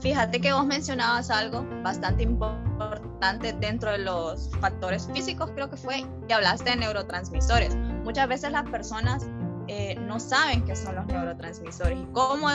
[0.00, 6.04] Fíjate que vos mencionabas algo bastante importante dentro de los factores físicos, creo que fue,
[6.26, 7.74] que hablaste de neurotransmisores.
[7.76, 9.26] Muchas veces las personas
[9.68, 12.48] eh, no saben qué son los neurotransmisores y cómo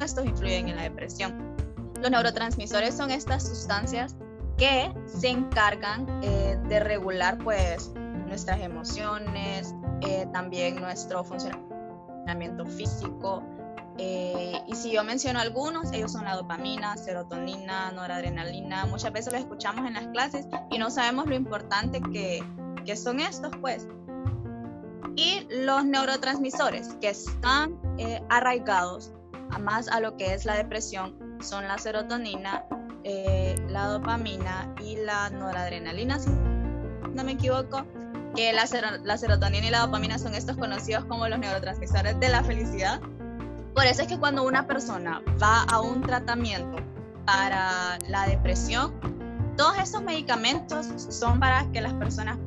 [0.00, 1.56] estos influyen en la depresión.
[2.00, 4.14] Los neurotransmisores son estas sustancias
[4.56, 7.90] que se encargan eh, de regular pues
[8.28, 13.42] nuestras emociones, eh, también nuestro funcionamiento físico.
[13.98, 18.86] Eh, y si yo menciono algunos, ellos son la dopamina, serotonina, noradrenalina.
[18.86, 22.44] Muchas veces lo escuchamos en las clases y no sabemos lo importante que,
[22.84, 23.88] que son estos, pues.
[25.16, 29.12] Y los neurotransmisores que están eh, arraigados
[29.60, 32.64] más a lo que es la depresión son la serotonina,
[33.68, 37.86] la dopamina y la noradrenalina, si no me equivoco
[38.34, 38.66] que la,
[39.04, 43.00] la serotonina y la dopamina son estos conocidos como los neurotransmisores de la felicidad.
[43.74, 46.78] Por eso es que cuando una persona va a un tratamiento
[47.24, 48.92] para la depresión,
[49.56, 52.38] todos estos medicamentos son para que las personas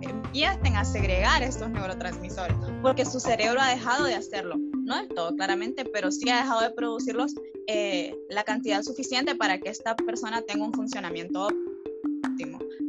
[0.00, 5.34] empiecen a segregar estos neurotransmisores, porque su cerebro ha dejado de hacerlo, no del todo
[5.34, 7.34] claramente, pero sí ha dejado de producirlos
[7.66, 11.69] eh, la cantidad suficiente para que esta persona tenga un funcionamiento óptimo.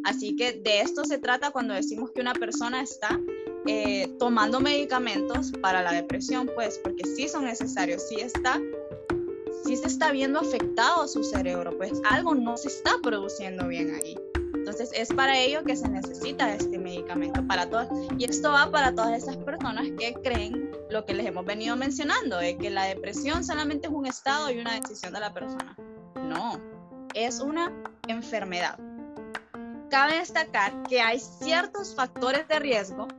[0.04, 3.20] Así que de esto se trata cuando decimos que una persona está
[3.68, 8.60] eh, tomando medicamentos para la depresión, pues porque sí son necesarios, sí está,
[9.66, 14.18] sí se está viendo afectado su cerebro, pues algo no se está produciendo bien ahí.
[14.62, 17.90] Entonces es para ello que se necesita este medicamento para todas.
[18.18, 22.38] Y esto va para todas esas personas que creen lo que les hemos venido mencionando,
[22.38, 25.76] de que la depresión solamente es un estado y una decisión de la persona.
[26.16, 26.60] No,
[27.16, 27.74] es una
[28.08, 28.78] enfermedad.
[29.92, 33.10] Cabe destacar que hay ciertos factores de riesgo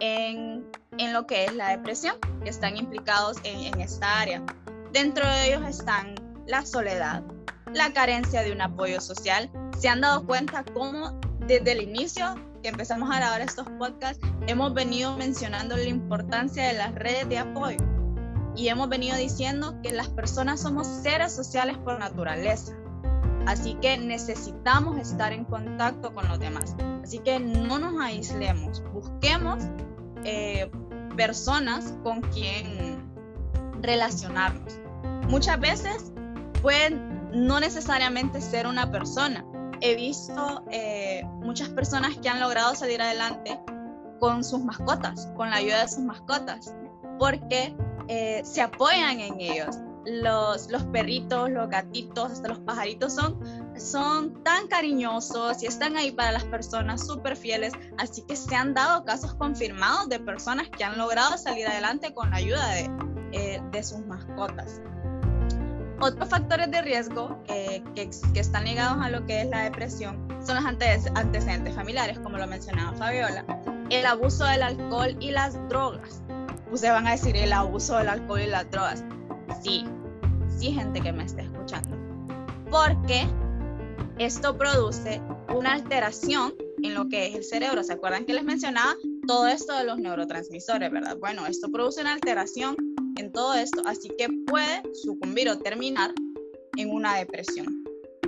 [0.00, 4.42] en, en lo que es la depresión, que están implicados en, en esta área.
[4.92, 6.14] Dentro de ellos están
[6.46, 7.22] la soledad,
[7.72, 12.68] la carencia de un apoyo social, se han dado cuenta cómo desde el inicio que
[12.68, 17.78] empezamos a grabar estos podcasts, hemos venido mencionando la importancia de las redes de apoyo
[18.54, 22.74] y hemos venido diciendo que las personas somos seres sociales por naturaleza.
[23.46, 26.76] Así que necesitamos estar en contacto con los demás.
[27.02, 29.64] Así que no nos aislemos, busquemos
[30.24, 30.70] eh,
[31.16, 33.02] personas con quien
[33.82, 34.80] relacionarnos.
[35.28, 36.12] Muchas veces
[36.62, 39.44] pueden no necesariamente ser una persona,
[39.80, 43.60] he visto eh, muchas personas que han logrado salir adelante
[44.18, 46.74] con sus mascotas, con la ayuda de sus mascotas,
[47.18, 47.76] porque
[48.08, 49.76] eh, se apoyan en ellos.
[50.06, 53.38] Los, los perritos, los gatitos, hasta los pajaritos son,
[53.78, 57.72] son tan cariñosos y están ahí para las personas súper fieles.
[57.98, 62.30] Así que se han dado casos confirmados de personas que han logrado salir adelante con
[62.30, 62.90] la ayuda de,
[63.32, 64.80] eh, de sus mascotas.
[66.00, 70.28] Otros factores de riesgo eh, que, que, están ligados a lo que es la depresión
[70.44, 73.44] son los antecedentes familiares, como lo mencionaba Fabiola,
[73.90, 76.22] el abuso del alcohol y las drogas.
[76.70, 79.04] Ustedes van a decir el abuso del alcohol y las drogas.
[79.64, 79.82] Sí,
[80.58, 81.96] sí, gente que me está escuchando.
[82.70, 83.26] Porque
[84.18, 85.22] esto produce
[85.54, 87.82] una alteración en lo que es el cerebro.
[87.82, 88.94] ¿Se acuerdan que les mencionaba
[89.26, 91.16] todo esto de los neurotransmisores, verdad?
[91.16, 92.76] Bueno, esto produce una alteración
[93.16, 96.12] en todo esto, así que puede sucumbir o terminar
[96.76, 97.84] en una depresión.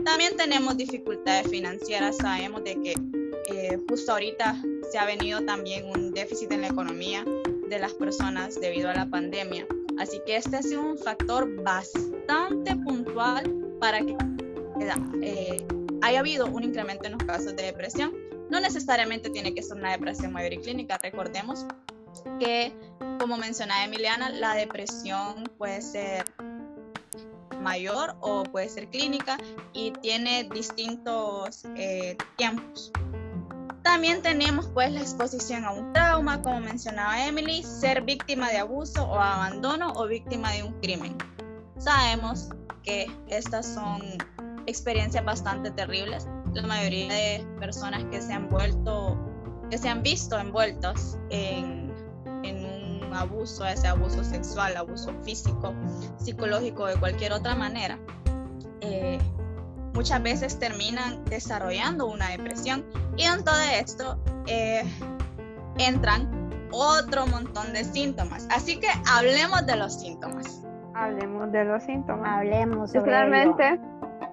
[0.07, 2.95] También tenemos dificultades financieras, sabemos de que
[3.53, 7.25] eh, justo ahorita se ha venido también un déficit en la economía
[7.69, 9.67] de las personas debido a la pandemia,
[9.99, 14.17] así que este ha sido un factor bastante puntual para que
[15.23, 15.67] eh,
[16.03, 18.13] haya habido un incremento en los casos de depresión.
[18.51, 21.67] No necesariamente tiene que ser una depresión mayor y clínica, recordemos
[22.39, 22.73] que,
[23.19, 26.25] como mencionaba Emiliana, la depresión puede ser
[27.61, 29.39] mayor o puede ser clínica
[29.73, 32.93] y tiene distintos eh, tiempos.
[33.87, 39.05] También tenemos pues la exposición a un trauma, como mencionaba Emily, ser víctima de abuso
[39.05, 41.17] o abandono o víctima de un crimen.
[41.79, 42.49] Sabemos
[42.83, 44.03] que estas son
[44.67, 46.27] experiencias bastante terribles.
[46.53, 49.17] La mayoría de personas que se han vuelto,
[49.71, 51.95] que se han visto envueltos en
[53.15, 55.73] abuso, ese abuso sexual, abuso físico,
[56.19, 58.01] psicológico, de cualquier otra manera,
[58.81, 59.19] eh,
[59.97, 62.85] muchas veces terminan desarrollando una depresión
[63.17, 64.85] y en todo esto eh,
[65.79, 66.29] entran
[66.71, 68.47] otro montón de síntomas.
[68.55, 70.63] Así que hablemos de los síntomas.
[70.95, 72.29] Hablemos de los síntomas.
[72.31, 73.81] Hablemos sobre Realmente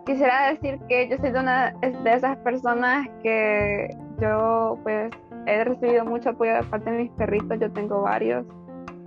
[0.06, 5.12] quisiera decir que yo soy de una de esas personas que yo pues
[5.46, 8.46] he recibido mucho apoyo de parte de mis perritos, yo tengo varios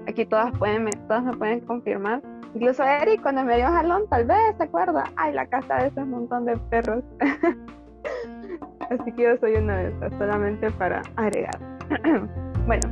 [0.09, 2.23] Aquí todas, pueden, todas me pueden confirmar.
[2.57, 5.05] Incluso Eric, cuando me dio jalón, tal vez se acuerda.
[5.16, 7.05] Ay, la casa de ese montón de perros.
[8.90, 11.59] Así que yo soy una de esas, solamente para agregar.
[12.66, 12.88] bueno.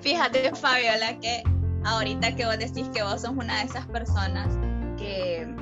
[0.00, 1.42] Fíjate, Fabiola, que
[1.84, 4.56] ahorita que vos decís que vos sos una de esas personas
[4.96, 5.52] que,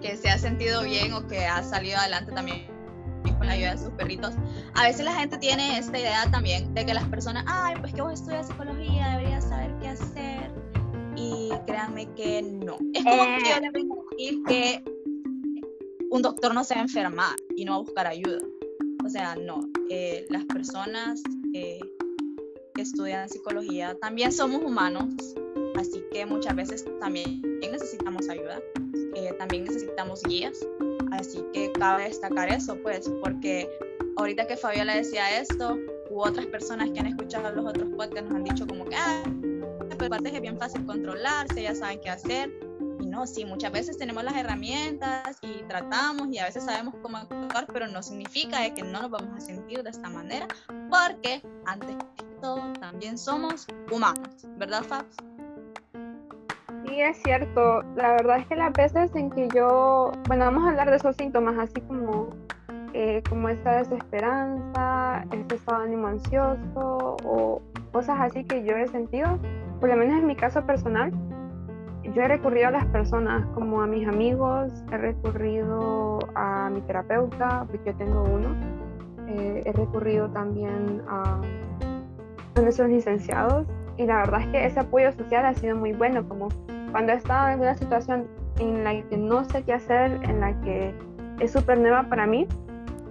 [0.00, 2.68] que se ha sentido bien o que ha salido adelante también
[3.36, 4.36] con la ayuda de sus perritos.
[4.74, 8.00] A veces la gente tiene esta idea también de que las personas, ay, pues que
[8.00, 10.55] vos estudias psicología, deberías saber qué hacer.
[11.66, 12.78] Créanme que no.
[12.94, 14.84] Es como que yo le vengo a decir que
[16.10, 18.40] un doctor no se va a enfermar y no va a buscar ayuda.
[19.04, 19.60] O sea, no.
[19.90, 21.80] Eh, las personas que
[22.76, 25.14] estudian psicología también somos humanos,
[25.76, 28.60] así que muchas veces también necesitamos ayuda,
[29.14, 30.66] eh, también necesitamos guías
[31.12, 33.68] Así que cabe destacar eso, pues, porque
[34.16, 35.78] ahorita que Fabiola decía esto,
[36.10, 39.22] u otras personas que han escuchado los otros podcasts nos han dicho como que, ah,
[40.08, 42.50] pues es bien fácil controlarse, ya saben qué hacer.
[43.00, 47.18] Y no, sí, muchas veces tenemos las herramientas y tratamos y a veces sabemos cómo
[47.18, 50.46] actuar, pero no significa que no nos vamos a sentir de esta manera,
[50.90, 55.16] porque antes de todo también somos humanos, ¿verdad, Fabs?
[56.86, 57.82] Sí, es cierto.
[57.96, 61.16] La verdad es que las veces en que yo, bueno, vamos a hablar de esos
[61.16, 62.30] síntomas, así como,
[62.92, 67.60] eh, como esta desesperanza, este estado de ánimo ansioso o
[67.92, 69.38] cosas así que yo he sentido,
[69.80, 71.12] por lo menos en mi caso personal,
[72.14, 77.64] yo he recurrido a las personas como a mis amigos, he recurrido a mi terapeuta,
[77.66, 78.48] porque yo tengo uno,
[79.28, 81.40] eh, he recurrido también a,
[82.54, 86.26] a nuestros licenciados y la verdad es que ese apoyo social ha sido muy bueno,
[86.28, 86.48] como
[86.92, 88.26] cuando he estado en una situación
[88.58, 90.94] en la que no sé qué hacer, en la que
[91.40, 92.46] es súper nueva para mí,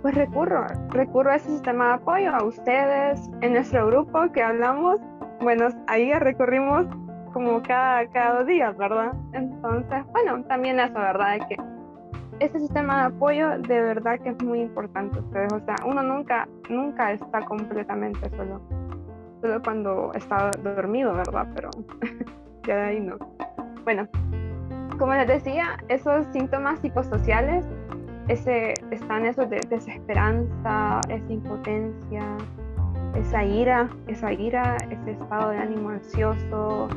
[0.01, 4.99] pues recurro, recurro a ese sistema de apoyo, a ustedes, en nuestro grupo que hablamos,
[5.41, 6.86] bueno, ahí recurrimos
[7.34, 9.13] como cada, cada dos ¿verdad?
[9.34, 11.39] Entonces, bueno, también eso, ¿verdad?
[11.39, 11.58] De que
[12.39, 16.48] ese sistema de apoyo de verdad que es muy importante ustedes, o sea, uno nunca,
[16.69, 18.62] nunca está completamente solo,
[19.41, 21.48] solo cuando está dormido, ¿verdad?
[21.56, 21.69] Pero
[22.67, 23.17] ya de ahí no.
[23.84, 24.08] Bueno,
[24.98, 27.65] como les decía, esos síntomas psicosociales
[28.28, 32.24] ese, están esos de desesperanza, esa impotencia,
[33.15, 36.88] esa ira, esa ira, ese estado de ánimo ansioso,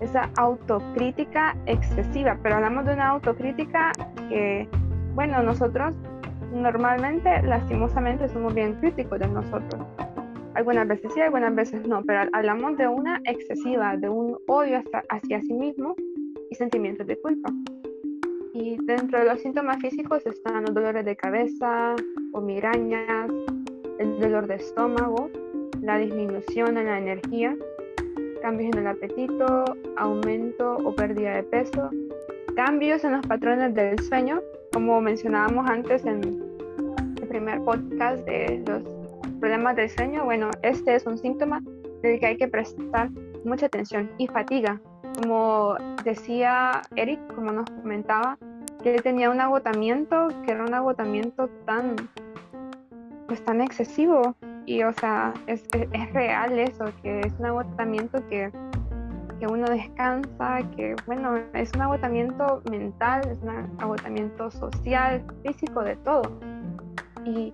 [0.00, 3.92] esa autocrítica excesiva, pero hablamos de una autocrítica
[4.28, 4.68] que,
[5.14, 5.94] bueno, nosotros
[6.52, 9.82] normalmente, lastimosamente, somos bien críticos de nosotros.
[10.54, 15.02] Algunas veces sí, algunas veces no, pero hablamos de una excesiva, de un odio hacia,
[15.08, 15.96] hacia sí mismo
[16.50, 17.50] y sentimientos de culpa.
[18.52, 21.96] Y dentro de los síntomas físicos están los dolores de cabeza
[22.32, 23.28] o migrañas,
[23.98, 25.28] el dolor de estómago,
[25.84, 27.54] la disminución en la energía,
[28.40, 29.64] cambios en el apetito,
[29.96, 31.90] aumento o pérdida de peso,
[32.56, 34.40] cambios en los patrones del sueño,
[34.72, 36.24] como mencionábamos antes en
[37.20, 38.82] el primer podcast de los
[39.40, 40.24] problemas del sueño.
[40.24, 41.62] Bueno, este es un síntoma
[42.02, 43.10] del que hay que prestar
[43.44, 44.80] mucha atención y fatiga,
[45.20, 48.38] como decía Eric, como nos comentaba,
[48.82, 51.96] que él tenía un agotamiento, que era un agotamiento tan,
[53.26, 54.34] pues tan excesivo.
[54.66, 58.50] Y o sea, es, es, real eso, que es un agotamiento que,
[59.38, 65.96] que uno descansa, que bueno, es un agotamiento mental, es un agotamiento social, físico, de
[65.96, 66.22] todo.
[67.24, 67.52] Y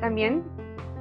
[0.00, 0.42] también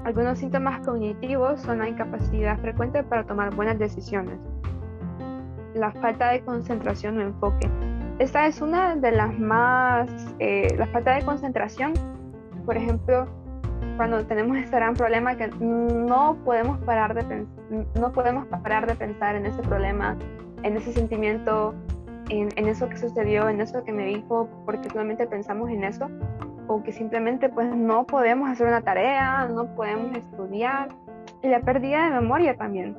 [0.04, 4.40] algunos síntomas cognitivos son la incapacidad frecuente para tomar buenas decisiones
[5.76, 7.70] la falta de concentración o enfoque.
[8.20, 11.94] Esta es una de las más, eh, la falta de concentración,
[12.66, 13.28] por ejemplo,
[13.98, 17.46] cuando tenemos este gran problema que no podemos parar de
[18.00, 20.18] no podemos parar de pensar en ese problema,
[20.64, 21.74] en ese sentimiento,
[22.30, 26.10] en, en, eso que sucedió, en eso que me dijo, porque solamente pensamos en eso,
[26.68, 30.90] o que simplemente pues no podemos hacer una tarea, no podemos estudiar,
[31.42, 32.98] y la pérdida de memoria también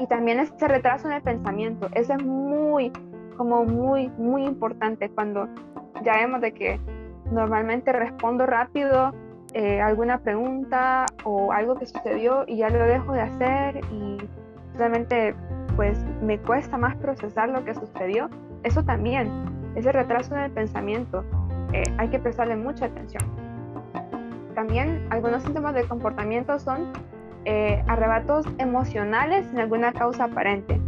[0.00, 1.88] y también ese retraso en el pensamiento.
[1.94, 2.92] Eso es muy,
[3.36, 5.48] como muy, muy importante cuando
[6.02, 6.80] ya vemos de que
[7.30, 9.12] normalmente respondo rápido
[9.54, 14.18] eh, alguna pregunta o algo que sucedió y ya lo dejo de hacer y
[14.76, 15.34] realmente
[15.76, 18.28] pues me cuesta más procesar lo que sucedió.
[18.62, 19.28] Eso también,
[19.74, 21.24] ese retraso en el pensamiento,
[21.72, 23.24] eh, hay que prestarle mucha atención.
[24.54, 26.92] También algunos síntomas de comportamiento son
[27.44, 30.80] eh, arrebatos emocionales sin alguna causa aparente.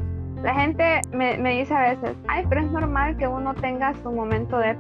[0.43, 4.11] La gente me, me, dice a veces, ay, pero es normal que uno tenga su
[4.11, 4.77] momento de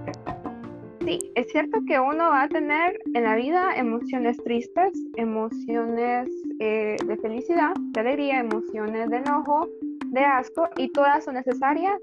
[1.05, 6.29] Sí, es cierto que uno va a tener en la vida emociones tristes, emociones
[6.61, 9.69] eh, de felicidad, de alegría, emociones de enojo,
[10.07, 12.01] de asco, y todas son necesarias,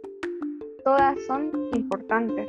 [0.84, 2.46] todas son importantes.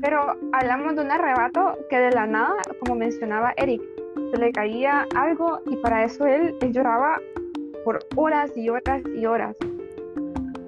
[0.00, 3.82] Pero hablamos de un arrebato que de la nada, como mencionaba Eric,
[4.32, 7.20] se le caía algo y para eso él, él lloraba
[7.84, 9.56] por horas y horas y horas.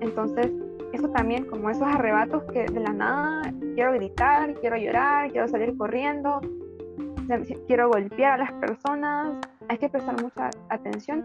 [0.01, 0.53] Entonces,
[0.93, 5.77] eso también, como esos arrebatos que de la nada quiero gritar, quiero llorar, quiero salir
[5.77, 6.41] corriendo,
[7.67, 11.25] quiero golpear a las personas, hay que prestar mucha atención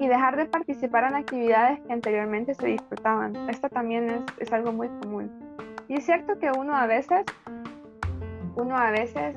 [0.00, 3.36] y dejar de participar en actividades que anteriormente se disfrutaban.
[3.48, 5.30] Esto también es, es algo muy común.
[5.88, 7.24] Y es cierto que uno a veces,
[8.56, 9.36] uno a veces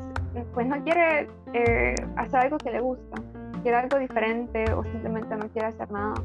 [0.53, 3.21] pues no quiere eh, hacer algo que le gusta,
[3.63, 6.15] quiere algo diferente o simplemente no quiere hacer nada.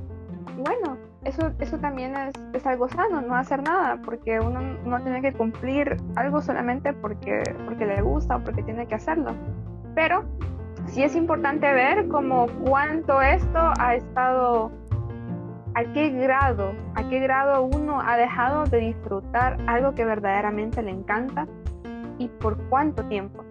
[0.57, 5.22] Bueno, eso, eso también es, es algo sano, no hacer nada, porque uno no tiene
[5.22, 9.32] que cumplir algo solamente porque, porque le gusta o porque tiene que hacerlo.
[9.94, 10.24] Pero
[10.86, 14.70] sí es importante ver como cuánto esto ha estado
[15.74, 20.90] a qué grado, a qué grado uno ha dejado de disfrutar algo que verdaderamente le
[20.90, 21.46] encanta
[22.18, 23.44] y por cuánto tiempo.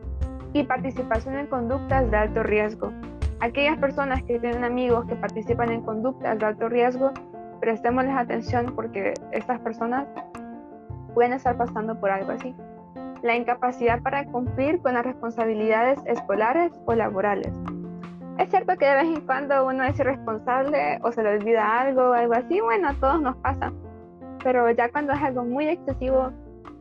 [0.53, 2.91] Y participación en conductas de alto riesgo.
[3.41, 7.11] Aquellas personas que tienen amigos que participan en conductas de alto riesgo,
[7.59, 10.05] prestémosles atención porque estas personas
[11.15, 12.55] pueden estar pasando por algo así.
[13.23, 17.51] La incapacidad para cumplir con las responsabilidades escolares o laborales.
[18.37, 22.11] Es cierto que de vez en cuando uno es irresponsable o se le olvida algo
[22.11, 23.73] o algo así, bueno, a todos nos pasa.
[24.43, 26.31] Pero ya cuando es algo muy excesivo,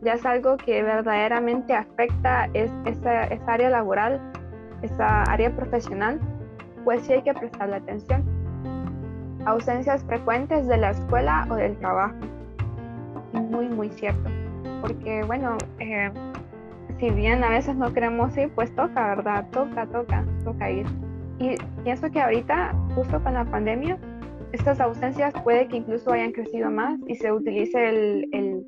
[0.02, 4.20] ya es algo que verdaderamente afecta es, esa, esa área laboral,
[4.82, 6.20] esa área profesional,
[6.84, 8.24] pues sí hay que prestarle atención.
[9.46, 12.14] Ausencias frecuentes de la escuela o del trabajo.
[13.32, 14.28] Muy, muy cierto.
[14.82, 16.10] Porque, bueno, eh,
[16.98, 19.46] si bien a veces no queremos ir, pues toca, ¿verdad?
[19.50, 20.86] Toca, toca, toca ir.
[21.38, 23.98] Y pienso que ahorita, justo con la pandemia,
[24.52, 28.66] estas ausencias puede que incluso hayan crecido más y se utilice el, el,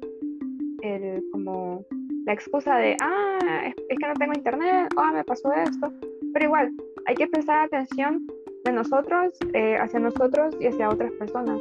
[0.82, 1.84] el como
[2.24, 5.92] la excusa de, ah, es, que no tengo internet, ah, me pasó esto.
[6.32, 6.72] Pero igual,
[7.06, 8.26] hay que prestar atención
[8.64, 11.60] de nosotros, eh, hacia nosotros y hacia otras personas.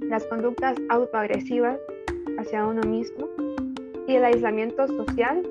[0.00, 1.78] Las conductas autoagresivas
[2.38, 3.28] hacia uno mismo
[4.06, 5.42] y el aislamiento social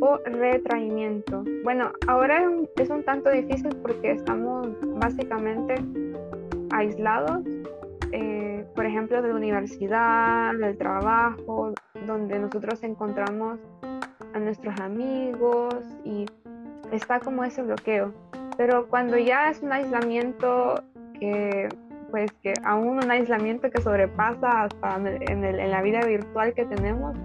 [0.00, 1.44] o retraimiento.
[1.64, 4.68] Bueno, ahora es un, tanto difícil porque estamos
[5.00, 5.74] básicamente
[6.70, 7.42] aislados,
[8.12, 11.72] eh, por ejemplo, de la universidad, del trabajo,
[12.06, 13.58] donde nosotros encontramos
[14.32, 15.74] a nuestros amigos
[16.04, 16.26] y
[16.92, 18.12] está como ese bloqueo.
[18.56, 20.82] Pero cuando ya es un aislamiento
[21.18, 21.68] que,
[22.10, 27.16] pues que aún un aislamiento que sobrepasa hasta en, en la vida virtual que tenemos,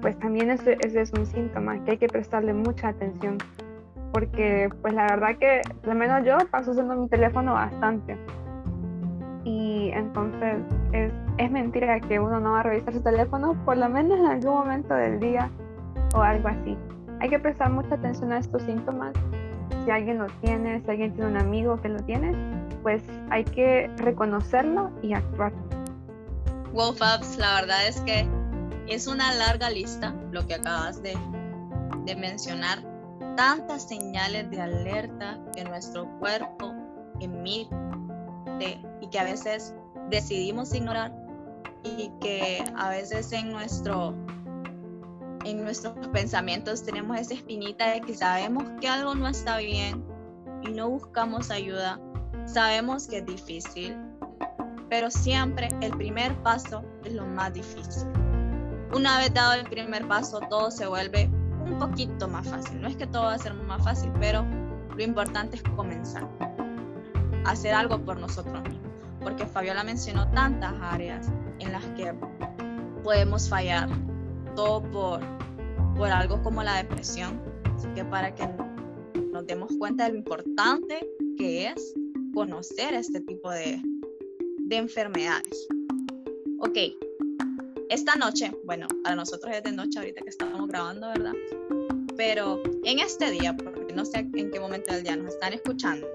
[0.00, 3.38] pues también ese, es un síntoma que hay que prestarle mucha atención.
[4.12, 8.16] Porque pues la verdad que al menos yo paso usando mi teléfono bastante.
[9.44, 10.58] Y entonces
[10.92, 14.26] es, es mentira que uno no va a revisar su teléfono por lo menos en
[14.26, 15.50] algún momento del día
[16.14, 16.76] o algo así.
[17.20, 19.14] Hay que prestar mucha atención a estos síntomas.
[19.84, 22.32] Si alguien lo tiene, si alguien tiene un amigo que lo tiene,
[22.82, 25.52] pues hay que reconocerlo y actuar.
[26.72, 28.28] Wolf Ups, la verdad es que
[28.86, 31.16] es una larga lista lo que acabas de,
[32.16, 32.78] mencionar,
[33.36, 36.72] tantas señales de alerta que nuestro cuerpo
[37.20, 37.68] emite
[39.00, 39.74] y que a veces
[40.10, 41.12] decidimos ignorar
[41.82, 44.14] y que a veces en nuestro
[45.48, 50.04] en nuestros pensamientos tenemos esa espinita de que sabemos que algo no está bien
[50.62, 52.00] y no buscamos ayuda.
[52.46, 53.96] Sabemos que es difícil,
[54.88, 58.06] pero siempre el primer paso es lo más difícil
[58.96, 61.28] una vez dado el primer paso, todo se vuelve
[61.64, 62.80] un poquito más fácil.
[62.80, 66.28] No es que todo va a ser más fácil, pero lo importante es comenzar
[67.44, 68.92] hacer algo por nosotros mismos.
[69.20, 71.28] Porque Fabiola mencionó tantas áreas
[71.58, 72.14] en las que
[73.02, 73.88] podemos fallar,
[74.56, 75.20] todo por,
[75.96, 77.40] por algo como la depresión.
[77.76, 78.48] Así que para que
[79.30, 81.94] nos demos cuenta de lo importante que es
[82.34, 83.80] conocer este tipo de,
[84.58, 85.68] de enfermedades.
[86.58, 86.78] Ok,
[87.90, 91.34] esta noche, bueno, para nosotros es de noche ahorita que estamos grabando, ¿verdad?
[92.16, 96.06] Pero en este día, porque no sé en qué momento del día nos están escuchando,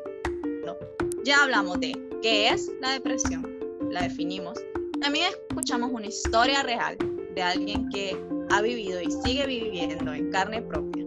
[1.24, 3.48] ya hablamos de qué es la depresión,
[3.92, 4.60] la definimos.
[5.00, 6.98] También escuchamos una historia real
[7.36, 8.18] de alguien que
[8.52, 11.06] ha vivido y sigue viviendo en carne propia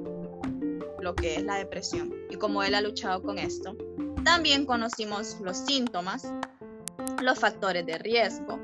[1.00, 3.76] lo que es la depresión y cómo él ha luchado con esto.
[4.24, 6.32] También conocimos los síntomas,
[7.20, 8.58] los factores de riesgo,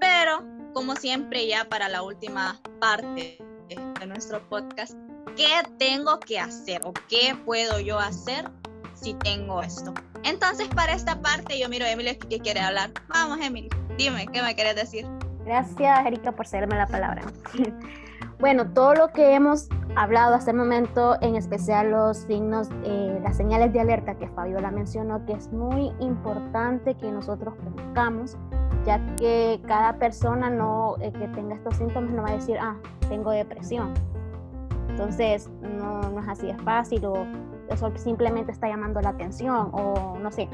[0.00, 4.96] pero como siempre ya para la última parte de nuestro podcast,
[5.36, 8.48] ¿qué tengo que hacer o qué puedo yo hacer
[8.94, 9.92] si tengo esto?
[10.22, 12.92] Entonces, para esta parte, yo miro a Emily que quiere hablar.
[13.08, 13.68] Vamos, Emily,
[13.98, 15.06] dime, ¿qué me quieres decir?
[15.44, 17.24] Gracias, Erika, por cederme la palabra.
[18.38, 23.36] Bueno, todo lo que hemos hablado hasta el momento, en especial los signos, eh, las
[23.36, 28.36] señales de alerta que Fabiola mencionó, que es muy importante que nosotros conozcamos
[28.84, 32.76] ya que cada persona no, eh, que tenga estos síntomas no va a decir, ah,
[33.08, 33.94] tengo depresión.
[34.88, 37.26] Entonces, no, no es así de fácil o
[37.70, 40.48] eso simplemente está llamando la atención o no sé.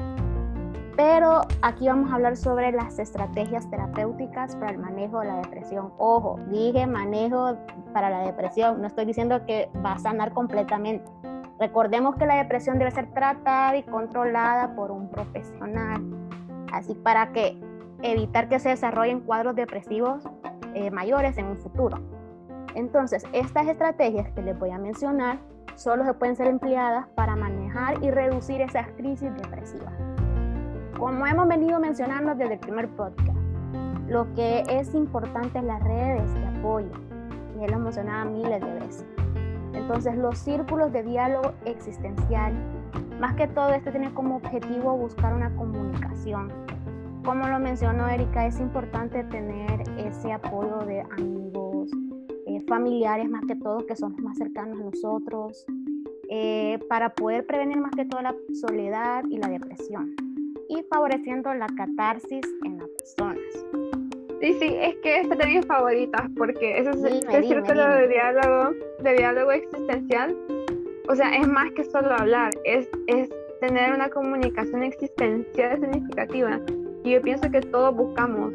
[0.99, 5.93] Pero aquí vamos a hablar sobre las estrategias terapéuticas para el manejo de la depresión.
[5.97, 7.55] Ojo, dije manejo
[7.93, 11.09] para la depresión, no estoy diciendo que va a sanar completamente.
[11.57, 16.03] Recordemos que la depresión debe ser tratada y controlada por un profesional.
[16.73, 17.57] Así para que
[18.01, 20.27] evitar que se desarrollen cuadros depresivos
[20.73, 21.97] eh, mayores en un futuro.
[22.75, 25.39] Entonces, estas estrategias que les voy a mencionar
[25.75, 29.93] solo se pueden ser empleadas para manejar y reducir esas crisis depresivas.
[30.97, 33.37] Como hemos venido mencionando desde el primer podcast,
[34.09, 36.91] lo que es importante es las redes de apoyo.
[37.57, 39.05] Y él lo mencionaba miles de veces.
[39.73, 42.53] Entonces, los círculos de diálogo existencial,
[43.19, 46.51] más que todo, esto tiene como objetivo buscar una comunicación.
[47.23, 51.91] Como lo mencionó Erika, es importante tener ese apoyo de amigos,
[52.47, 55.65] eh, familiares más que todo, que son más cercanos a nosotros,
[56.29, 60.15] eh, para poder prevenir más que todo la soledad y la depresión
[60.69, 63.39] y favoreciendo la catarsis en las personas.
[64.39, 68.07] Sí, sí, es que esta es de mis favoritas porque eso es el círculo de
[68.07, 70.37] diálogo, de diálogo existencial.
[71.09, 76.61] O sea, es más que solo hablar, es, es tener una comunicación existencial significativa.
[77.03, 78.53] Y yo pienso que todos buscamos.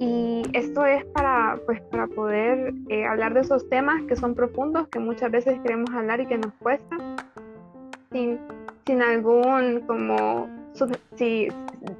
[0.00, 4.88] Y esto es para, pues, para poder eh, hablar de esos temas que son profundos,
[4.88, 6.96] que muchas veces queremos hablar y que nos cuesta,
[8.10, 8.40] sin,
[8.86, 10.48] sin algún como,
[11.16, 11.48] si,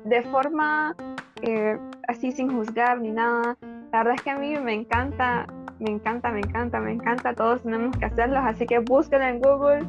[0.04, 0.94] de forma
[1.42, 1.78] eh,
[2.08, 3.56] así sin juzgar ni nada.
[3.92, 5.46] La verdad es que a mí me encanta,
[5.78, 7.34] me encanta, me encanta, me encanta.
[7.34, 9.86] Todos tenemos que hacerlos, así que búsquenlo en Google.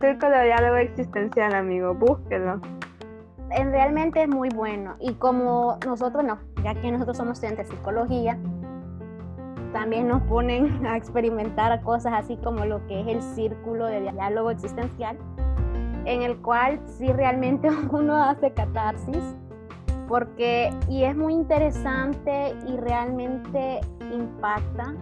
[0.00, 2.60] Círculo de diálogo existencial, amigo, búsquenlo.
[3.50, 4.96] En, realmente es muy bueno.
[5.00, 8.38] Y como nosotros no, ya que nosotros somos estudiantes de psicología,
[9.72, 14.50] también nos ponen a experimentar cosas así como lo que es el círculo de diálogo
[14.50, 15.18] existencial,
[16.04, 19.22] en el cual si realmente uno hace catarsis
[20.08, 23.80] porque y es muy interesante y realmente
[24.12, 24.94] impacta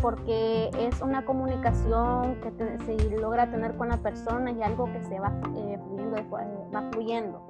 [0.00, 2.52] porque es una comunicación que
[2.84, 7.46] se logra tener con la persona y algo que se va eh, fluyendo, va fluyendo.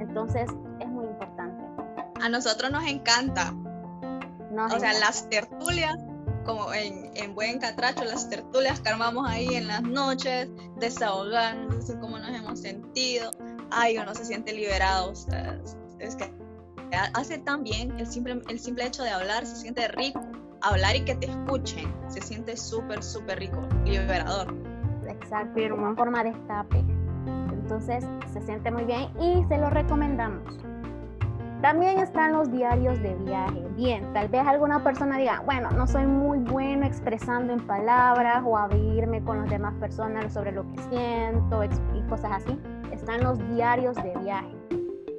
[0.00, 0.50] Entonces
[0.80, 1.62] es muy importante.
[2.20, 3.52] A nosotros nos encanta.
[4.52, 5.96] o sea, las tertulias,
[6.44, 12.18] como en, en, buen catracho, las tertulias que armamos ahí en las noches, desahogando, cómo
[12.18, 13.30] nos hemos sentido.
[13.70, 15.12] Ay, uno se siente liberado.
[15.12, 16.30] Ustedes es que
[17.14, 20.20] hace tan bien el simple, el simple hecho de hablar, se siente rico.
[20.60, 24.54] Hablar y que te escuchen, se siente súper, súper rico, liberador.
[25.08, 26.84] Exacto, una forma de escape.
[27.52, 30.71] Entonces se siente muy bien y se lo recomendamos.
[31.62, 33.62] También están los diarios de viaje.
[33.76, 38.58] Bien, tal vez alguna persona diga, bueno, no soy muy bueno expresando en palabras o
[38.58, 42.58] abrirme con las demás personas sobre lo que siento y cosas así.
[42.90, 44.62] Están los diarios de viaje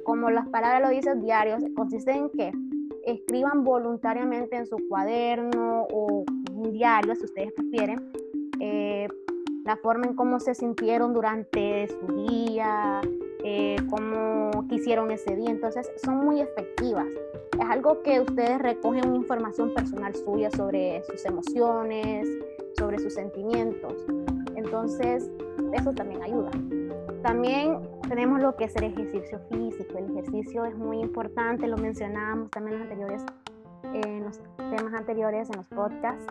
[0.04, 2.52] como las palabras lo dicen, diarios, consiste en que
[3.06, 8.12] escriban voluntariamente en su cuaderno o un diario, si ustedes prefieren,
[8.60, 9.08] eh,
[9.64, 13.00] la forma en cómo se sintieron durante su día,
[13.42, 15.50] eh, cómo quisieron ese día.
[15.50, 17.06] Entonces, son muy efectivas.
[17.58, 22.28] Es algo que ustedes recogen información personal suya sobre sus emociones,
[22.76, 23.94] sobre sus sentimientos.
[24.54, 25.30] Entonces,
[25.72, 26.50] eso también ayuda.
[27.22, 29.96] También tenemos lo que es el ejercicio físico.
[29.96, 32.82] El ejercicio es muy importante, lo mencionábamos también
[33.94, 36.26] en los temas anteriores, en los podcasts,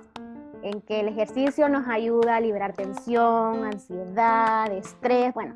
[0.64, 5.56] en que el ejercicio nos ayuda a liberar tensión, ansiedad, estrés, bueno,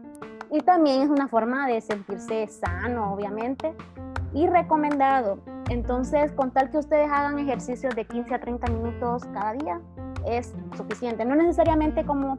[0.51, 3.73] y también es una forma de sentirse sano, obviamente,
[4.33, 5.39] y recomendado.
[5.69, 9.81] Entonces, con tal que ustedes hagan ejercicios de 15 a 30 minutos cada día,
[10.25, 11.25] es suficiente.
[11.25, 12.37] No necesariamente como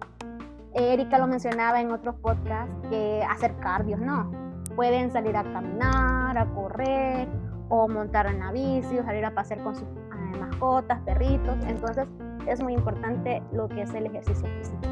[0.75, 4.31] Erika lo mencionaba en otros podcasts, que hacer cardio, no.
[4.77, 7.29] Pueden salir a caminar, a correr
[7.69, 11.57] o montar en la bici salir a pasear con sus eh, mascotas, perritos.
[11.67, 12.07] Entonces
[12.47, 14.83] es muy importante lo que es el ejercicio físico.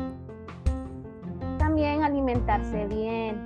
[1.59, 3.41] También alimentarse bien,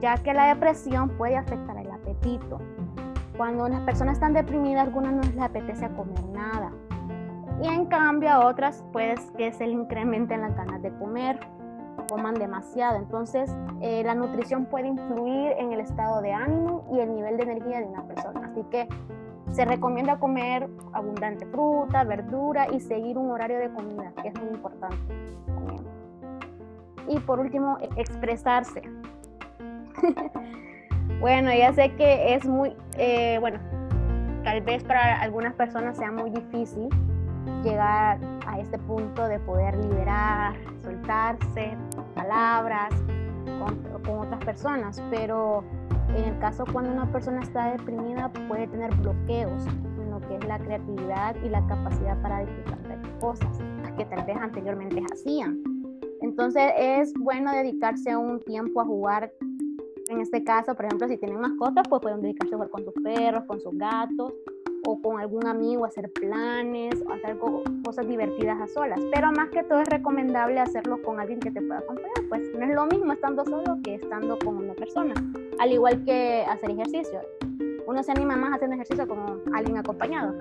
[0.00, 2.58] ya que la depresión puede afectar el apetito.
[3.36, 6.72] Cuando unas personas están deprimidas, algunas no les apetece comer nada
[7.62, 11.38] y en cambio a otras pues que se le incrementen las ganas de comer,
[12.08, 12.96] coman demasiado.
[12.96, 17.44] Entonces eh, la nutrición puede influir en el estado de ánimo y el nivel de
[17.44, 18.50] energía de una persona.
[18.50, 18.88] Así que
[19.52, 24.54] se recomienda comer abundante fruta, verdura y seguir un horario de comida, que es muy
[24.54, 24.96] importante.
[27.08, 28.82] Y por último, e, expresarse.
[31.20, 33.58] bueno, ya sé que es muy, eh, bueno,
[34.42, 36.88] tal vez para algunas personas sea muy difícil
[37.62, 41.76] llegar a este punto de poder liberar, soltarse
[42.14, 42.90] palabras
[43.58, 45.62] con, otras personas, pero
[46.16, 50.44] en el caso cuando una persona está deprimida puede tener bloqueos en lo que es
[50.46, 53.58] la creatividad y la capacidad para disfrutar de cosas
[53.96, 55.62] que tal vez anteriormente hacían.
[56.20, 59.32] Entonces es bueno dedicarse un tiempo a jugar.
[60.08, 62.94] En este caso, por ejemplo, si tienen mascotas, pues pueden dedicarse a jugar con sus
[63.02, 64.32] perros, con sus gatos,
[64.84, 67.38] o con algún amigo, hacer planes, o hacer
[67.84, 69.00] cosas divertidas a solas.
[69.12, 72.64] Pero más que todo es recomendable hacerlo con alguien que te pueda acompañar, pues no
[72.64, 75.14] es lo mismo estando solo que estando con una persona.
[75.58, 77.20] al igual que hacer ejercicio.
[77.86, 80.34] Uno se anima más haciendo ejercicio como alguien acompañado.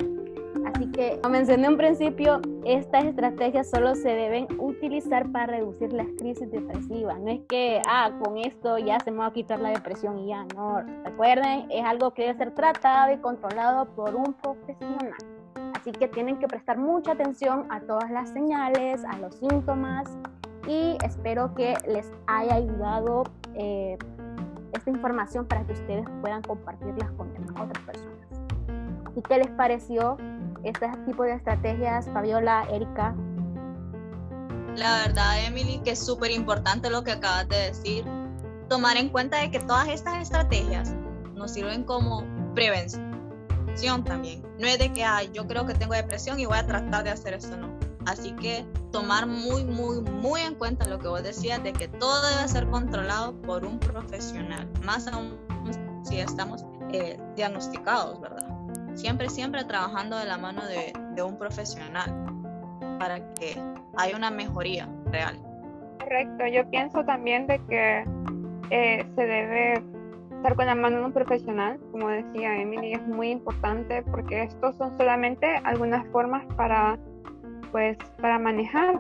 [0.66, 6.08] Así que, como mencioné en principio, estas estrategias solo se deben utilizar para reducir las
[6.18, 7.20] crisis depresivas.
[7.20, 10.28] No es que, ah, con esto ya se me va a quitar la depresión y
[10.28, 10.82] ya, no.
[11.04, 15.16] Recuerden, es algo que debe ser tratado y controlado por un profesional.
[15.74, 20.08] Así que tienen que prestar mucha atención a todas las señales, a los síntomas
[20.68, 23.24] y espero que les haya ayudado
[23.56, 23.98] eh,
[24.74, 28.28] esta información para que ustedes puedan compartirlas con otras personas.
[29.16, 30.18] ¿Y qué les pareció
[30.64, 33.16] este tipo de estrategias, Fabiola, Erika?
[34.76, 38.06] La verdad, Emily, que es súper importante lo que acabas de decir.
[38.70, 40.94] Tomar en cuenta de que todas estas estrategias
[41.36, 42.24] nos sirven como
[42.56, 44.44] prevención también.
[44.60, 47.10] No es de que, ay, yo creo que tengo depresión y voy a tratar de
[47.10, 47.70] hacer eso, no.
[48.06, 52.30] Así que tomar muy, muy, muy en cuenta lo que vos decías de que todo
[52.30, 55.38] debe ser controlado por un profesional, más aún
[56.04, 58.48] si estamos eh, diagnosticados, ¿verdad?
[58.94, 62.12] Siempre, siempre trabajando de la mano de, un profesional
[62.98, 63.56] para que
[63.98, 65.38] haya una mejoría real.
[66.00, 68.04] Correcto, yo pienso también de que
[68.72, 69.74] eh, se debe
[70.32, 74.76] estar con la mano de un profesional, como decía Emily, es muy importante porque estos
[74.78, 76.98] son solamente algunas formas para,
[77.72, 79.00] pues, para manejar,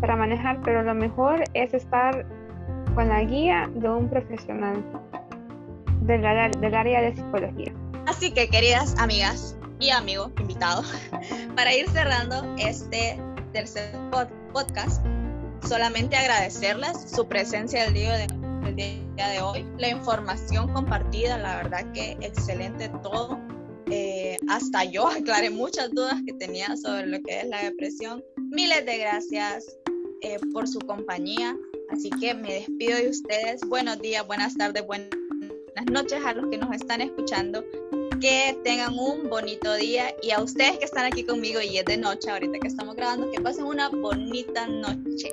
[0.00, 2.24] para manejar, pero lo mejor es estar
[2.94, 4.84] con la guía de un profesional
[6.02, 6.22] del,
[6.60, 7.72] del área de psicología.
[8.08, 10.86] Así que, queridas amigas y amigos invitados,
[11.54, 13.20] para ir cerrando este
[13.52, 13.94] tercer
[14.50, 15.04] podcast,
[15.68, 18.26] solamente agradecerles su presencia el día de
[18.66, 19.66] el día de hoy.
[19.76, 23.38] La información compartida, la verdad que excelente todo.
[23.90, 28.24] Eh, hasta yo aclaré muchas dudas que tenía sobre lo que es la depresión.
[28.38, 29.66] Miles de gracias
[30.22, 31.54] eh, por su compañía.
[31.90, 33.60] Así que me despido de ustedes.
[33.68, 35.10] Buenos días, buenas tardes, buenas
[35.92, 37.62] noches a los que nos están escuchando.
[38.20, 41.96] Que tengan un bonito día y a ustedes que están aquí conmigo y es de
[41.96, 45.30] noche ahorita que estamos grabando, que pasen una bonita noche.